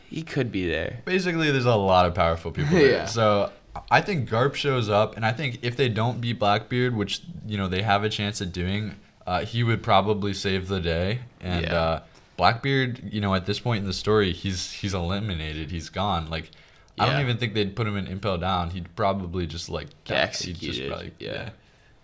he 0.09 0.23
could 0.23 0.53
be 0.53 0.69
there. 0.69 1.01
Basically, 1.05 1.51
there's 1.51 1.65
a 1.65 1.75
lot 1.75 2.07
of 2.07 2.15
powerful 2.15 2.51
people 2.51 2.73
there. 2.77 2.91
Yeah. 2.91 3.05
So 3.07 3.51
I 3.91 4.01
think 4.01 4.29
Garp 4.29 4.55
shows 4.55 4.89
up, 4.89 5.17
and 5.17 5.25
I 5.25 5.33
think 5.33 5.61
if 5.63 5.77
they 5.77 5.89
don't 5.89 6.21
beat 6.21 6.39
Blackbeard, 6.39 6.95
which 6.97 7.23
you 7.47 7.57
know 7.57 7.69
they 7.69 7.83
have 7.83 8.05
a 8.05 8.09
chance 8.09 8.41
at 8.43 8.53
doing, 8.53 8.97
uh, 9.27 9.45
he 9.45 9.63
would 9.63 9.83
probably 9.83 10.35
save 10.35 10.69
the 10.69 10.81
day. 10.81 11.21
And 11.41 11.65
Yeah. 11.65 11.75
uh, 11.81 12.01
Blackbeard, 12.41 13.13
you 13.13 13.21
know, 13.21 13.35
at 13.35 13.45
this 13.45 13.61
point 13.61 13.83
in 13.83 13.87
the 13.87 13.93
story, 13.93 14.33
he's 14.33 14.73
he's 14.73 14.95
eliminated. 14.95 15.71
He's 15.71 15.91
gone. 15.91 16.31
Like. 16.31 16.51
I 16.99 17.07
don't 17.07 17.21
even 17.23 17.39
think 17.39 17.55
they'd 17.55 17.75
put 17.75 17.87
him 17.87 17.97
in 17.97 18.07
impel 18.07 18.37
down. 18.37 18.69
He'd 18.71 18.95
probably 18.95 19.47
just 19.47 19.71
like 19.71 19.89
Get 20.05 20.37
he'd 20.37 20.57
just 20.59 20.87
probably, 20.87 21.13
yeah. 21.19 21.51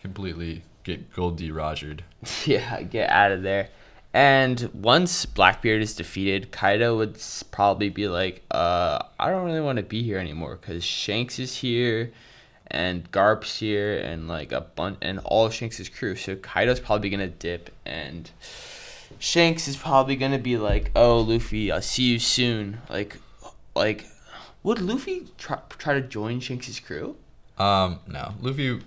completely 0.01 0.63
get 0.85 1.13
gold 1.13 1.37
D 1.37 1.51
Rogered. 1.51 2.01
yeah, 2.47 2.81
get 2.81 3.11
out 3.11 3.31
of 3.31 3.43
there. 3.43 3.69
And 4.15 4.71
once 4.73 5.27
Blackbeard 5.27 5.83
is 5.83 5.95
defeated, 5.95 6.51
Kaido 6.51 6.97
would 6.97 7.23
probably 7.51 7.91
be 7.91 8.09
like, 8.09 8.43
uh, 8.51 9.01
I 9.21 9.31
don't 9.31 9.45
really 9.45 9.61
want 9.61 9.77
to 9.77 9.83
be 9.83 10.03
here 10.03 10.19
anymore 10.19 10.57
because 10.59 10.83
Shanks 10.83 11.39
is 11.39 11.55
here 11.55 12.13
and 12.69 13.11
Garp's 13.11 13.59
here 13.59 13.99
and 13.99 14.29
like 14.29 14.53
a 14.53 14.63
bunch 14.63 14.99
and 15.03 15.19
all 15.21 15.45
of 15.45 15.53
Shanks' 15.53 15.87
crew. 15.91 16.17
So 16.17 16.37
Kaido's 16.37 16.81
probably 16.81 17.11
gonna 17.11 17.29
dip 17.29 17.69
and 17.85 18.31
Shanks 19.19 19.69
is 19.69 19.77
probably 19.77 20.17
gonna 20.17 20.39
be 20.39 20.57
like, 20.57 20.91
"Oh, 20.95 21.21
Luffy, 21.21 21.71
I'll 21.73 21.83
see 21.83 22.05
you 22.05 22.19
soon." 22.19 22.79
Like, 22.91 23.19
like, 23.75 24.07
would 24.63 24.81
Luffy 24.81 25.27
try, 25.39 25.59
try 25.71 25.95
to 25.95 26.01
join 26.01 26.41
Shanks' 26.41 26.79
crew? 26.81 27.17
Um, 27.59 28.01
no, 28.07 28.35
Luffy, 28.41 28.81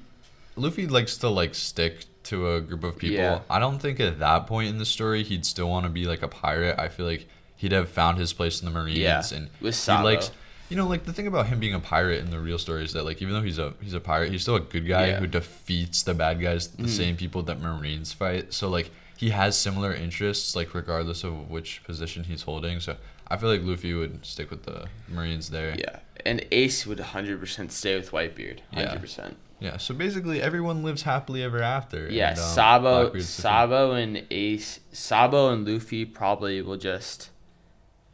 Luffy 0.55 0.87
likes 0.87 1.17
to 1.17 1.29
like 1.29 1.55
stick 1.55 2.05
to 2.25 2.51
a 2.53 2.61
group 2.61 2.83
of 2.83 2.97
people. 2.97 3.17
Yeah. 3.17 3.39
I 3.49 3.59
don't 3.59 3.79
think 3.79 3.99
at 3.99 4.19
that 4.19 4.45
point 4.45 4.69
in 4.69 4.77
the 4.77 4.85
story 4.85 5.23
he'd 5.23 5.45
still 5.45 5.69
want 5.69 5.85
to 5.85 5.89
be 5.89 6.05
like 6.05 6.21
a 6.21 6.27
pirate. 6.27 6.77
I 6.77 6.87
feel 6.89 7.05
like 7.05 7.27
he'd 7.55 7.71
have 7.71 7.89
found 7.89 8.17
his 8.17 8.33
place 8.33 8.61
in 8.61 8.65
the 8.65 8.71
Marines 8.71 8.97
Yeah, 8.99 9.23
and 9.33 9.49
with 9.61 9.83
he 9.85 9.91
likes. 9.91 10.31
You 10.69 10.75
know, 10.77 10.85
like 10.85 11.05
the 11.05 11.13
thing 11.13 11.25
about 11.25 11.47
him 11.47 11.59
being 11.59 11.73
a 11.73 11.79
pirate 11.79 12.19
in 12.19 12.29
the 12.29 12.39
real 12.39 12.59
story 12.59 12.83
is 12.83 12.93
that 12.93 13.03
like 13.03 13.21
even 13.23 13.33
though 13.33 13.41
he's 13.41 13.57
a 13.57 13.73
he's 13.81 13.95
a 13.95 13.99
pirate, 13.99 14.31
he's 14.31 14.43
still 14.43 14.55
a 14.55 14.59
good 14.59 14.87
guy 14.87 15.07
Yeah. 15.07 15.15
Mm. 15.15 15.19
who 15.21 15.27
defeats 15.27 16.03
the 16.03 16.13
bad 16.13 16.39
guys, 16.39 16.67
the 16.67 16.87
same 16.87 17.17
people 17.17 17.41
that 17.43 17.59
Marines 17.59 18.13
fight. 18.13 18.53
So 18.53 18.69
like 18.69 18.91
he 19.19 19.31
has 19.31 19.57
similar 19.59 19.93
interests, 19.93 20.55
like 20.55 20.73
regardless 20.73 21.25
of 21.25 21.49
which 21.49 21.83
position 21.83 22.23
he's 22.23 22.43
holding. 22.43 22.79
So 22.79 22.95
I 23.27 23.35
feel 23.35 23.49
like 23.49 23.61
Luffy 23.63 23.93
would 23.93 24.25
stick 24.25 24.49
with 24.49 24.63
the 24.63 24.85
Marines 25.09 25.49
there. 25.49 25.75
Yeah, 25.77 25.99
and 26.25 26.45
Ace 26.53 26.87
would 26.87 26.99
100% 26.99 27.69
stay 27.69 27.97
with 27.97 28.11
Whitebeard. 28.11 28.59
100%. 28.73 29.35
Yeah, 29.59 29.75
so 29.75 29.93
basically 29.93 30.41
everyone 30.41 30.83
lives 30.83 31.01
happily 31.01 31.43
ever 31.43 31.61
after. 31.61 32.07
Yeah, 32.09 32.29
and, 32.29 32.39
um, 32.39 32.45
Sabo, 32.45 33.09
Blackbeard's 33.09 33.35
the 33.35 33.41
thing. 33.41 33.51
Sabo 33.51 33.91
and 33.91 34.23
Ace, 34.31 34.79
Sabo 34.93 35.49
and 35.51 35.67
Luffy 35.67 36.05
probably 36.05 36.61
will 36.61 36.77
just 36.77 37.29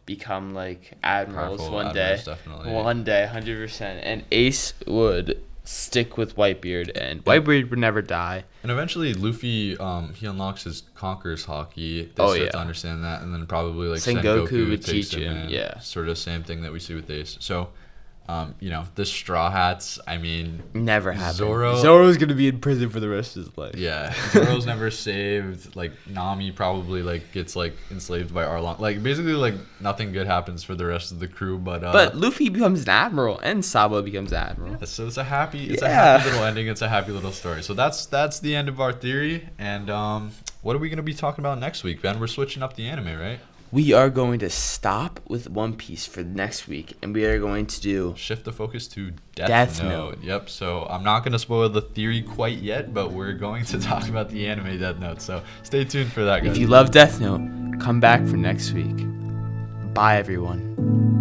become 0.07 0.55
like 0.55 0.93
admirals 1.03 1.59
Powerful 1.61 1.75
one 1.75 1.87
admirals, 1.89 2.23
day. 2.25 2.31
definitely. 2.31 2.71
One 2.73 3.03
day, 3.03 3.27
hundred 3.27 3.59
percent. 3.59 3.99
And 4.03 4.23
Ace 4.31 4.73
would 4.87 5.39
stick 5.67 6.17
with 6.17 6.35
Whitebeard, 6.35 6.91
and 6.95 7.23
Whitebeard 7.25 7.69
would 7.69 7.79
never 7.79 8.01
die. 8.01 8.43
And 8.63 8.71
eventually, 8.71 9.13
Luffy, 9.13 9.77
um, 9.77 10.13
he 10.13 10.25
unlocks 10.25 10.63
his 10.63 10.83
Conqueror's 10.95 11.45
Haki. 11.45 12.13
They 12.15 12.23
Oh, 12.23 12.27
start 12.33 12.39
yeah. 12.39 12.49
to 12.51 12.57
understand 12.59 13.03
that, 13.03 13.21
and 13.21 13.33
then 13.33 13.45
probably 13.45 13.87
like 13.87 13.99
Sengoku 13.99 14.47
Sengoku, 14.47 14.69
would 14.69 14.81
takes 14.85 15.09
teach 15.09 15.21
him, 15.21 15.35
in. 15.37 15.49
yeah. 15.49 15.79
Sort 15.79 16.07
of 16.09 16.17
same 16.17 16.43
thing 16.43 16.61
that 16.61 16.71
we 16.71 16.79
see 16.79 16.93
with 16.95 17.09
Ace. 17.09 17.37
So, 17.39 17.69
um, 18.27 18.55
you 18.59 18.69
know, 18.71 18.85
the 18.95 19.05
Straw 19.05 19.51
Hats. 19.51 19.99
I 20.07 20.17
mean, 20.17 20.63
Never 20.73 21.11
happened. 21.11 21.35
Zoro- 21.37 21.77
Zoro's 21.77 22.17
gonna 22.17 22.33
be 22.33 22.47
in 22.47 22.59
prison 22.59 22.89
for 22.89 22.99
the 22.99 23.07
rest 23.09 23.37
of 23.37 23.45
his 23.45 23.57
life. 23.57 23.75
yeah, 23.75 24.13
Zoro's 24.31 24.65
never 24.65 24.89
saved. 24.89 25.75
Like 25.75 25.91
Nami 26.09 26.51
probably 26.51 27.03
like 27.03 27.31
gets 27.31 27.55
like 27.55 27.75
enslaved 27.91 28.33
by 28.33 28.43
Arlong. 28.43 28.79
Like 28.79 29.03
basically, 29.03 29.33
like 29.33 29.53
nothing 29.79 30.11
good 30.11 30.25
happens 30.27 30.63
for 30.63 30.73
the 30.75 30.85
rest 30.85 31.11
of 31.11 31.19
the 31.19 31.27
crew. 31.27 31.57
But 31.59 31.83
uh, 31.83 31.91
But 31.93 32.15
Luffy 32.15 32.49
becomes 32.49 32.83
an 32.83 32.89
admiral, 32.89 33.39
and 33.39 33.63
Sabo 33.63 34.01
becomes 34.01 34.33
admiral. 34.33 34.83
So 34.85 35.05
it's 35.07 35.17
a 35.17 35.23
happy, 35.23 35.69
it's 35.69 35.81
a 35.81 35.85
Yeah. 35.85 36.17
happy 36.17 36.29
little 36.31 36.45
ending. 36.45 36.67
It's 36.67 36.81
a 36.81 36.89
happy 36.89 37.11
little 37.11 37.31
story. 37.31 37.61
So 37.63 37.73
that's 37.73 38.05
that's 38.07 38.39
the 38.39 38.55
end 38.55 38.69
of 38.69 38.79
our 38.81 38.91
theory. 38.93 39.47
And 39.59 39.89
um, 39.89 40.31
what 40.63 40.75
are 40.75 40.79
we 40.79 40.89
gonna 40.89 41.03
be 41.03 41.13
talking 41.13 41.43
about 41.43 41.59
next 41.59 41.83
week, 41.83 42.01
Ben? 42.01 42.19
We're 42.19 42.27
switching 42.27 42.63
up 42.63 42.75
the 42.75 42.87
anime, 42.87 43.19
right? 43.19 43.39
We 43.75 43.91
are 43.91 44.09
going 44.09 44.39
to 44.39 44.49
stop 44.49 45.19
with 45.27 45.49
One 45.49 45.73
Piece 45.73 46.05
for 46.05 46.23
next 46.23 46.65
week, 46.65 46.93
and 47.01 47.13
we 47.13 47.25
are 47.25 47.37
going 47.39 47.65
to 47.65 47.81
do 47.81 48.13
Shift 48.15 48.45
the 48.45 48.53
focus 48.53 48.87
to 48.87 49.11
Death, 49.35 49.49
Death 49.49 49.83
Note. 49.83 49.89
Note. 49.89 50.23
Yep. 50.23 50.49
So 50.49 50.87
I'm 50.89 51.03
not 51.03 51.25
gonna 51.25 51.37
spoil 51.37 51.67
the 51.67 51.81
theory 51.81 52.21
quite 52.21 52.59
yet, 52.59 52.93
but 52.93 53.11
we're 53.11 53.33
going 53.33 53.65
to 53.65 53.79
talk 53.81 54.07
about 54.07 54.29
the 54.29 54.47
anime 54.47 54.79
Death 54.79 54.99
Note. 54.99 55.21
So 55.21 55.43
stay 55.63 55.83
tuned 55.83 56.13
for 56.13 56.23
that, 56.23 56.41
guys. 56.41 56.53
If 56.53 56.57
you 56.57 56.67
love 56.67 56.91
Death 56.91 57.19
Note, 57.19 57.41
come 57.81 57.99
back 57.99 58.25
for 58.25 58.37
next 58.37 58.71
week. 58.71 58.95
Bye, 59.93 60.19
everyone. 60.19 61.14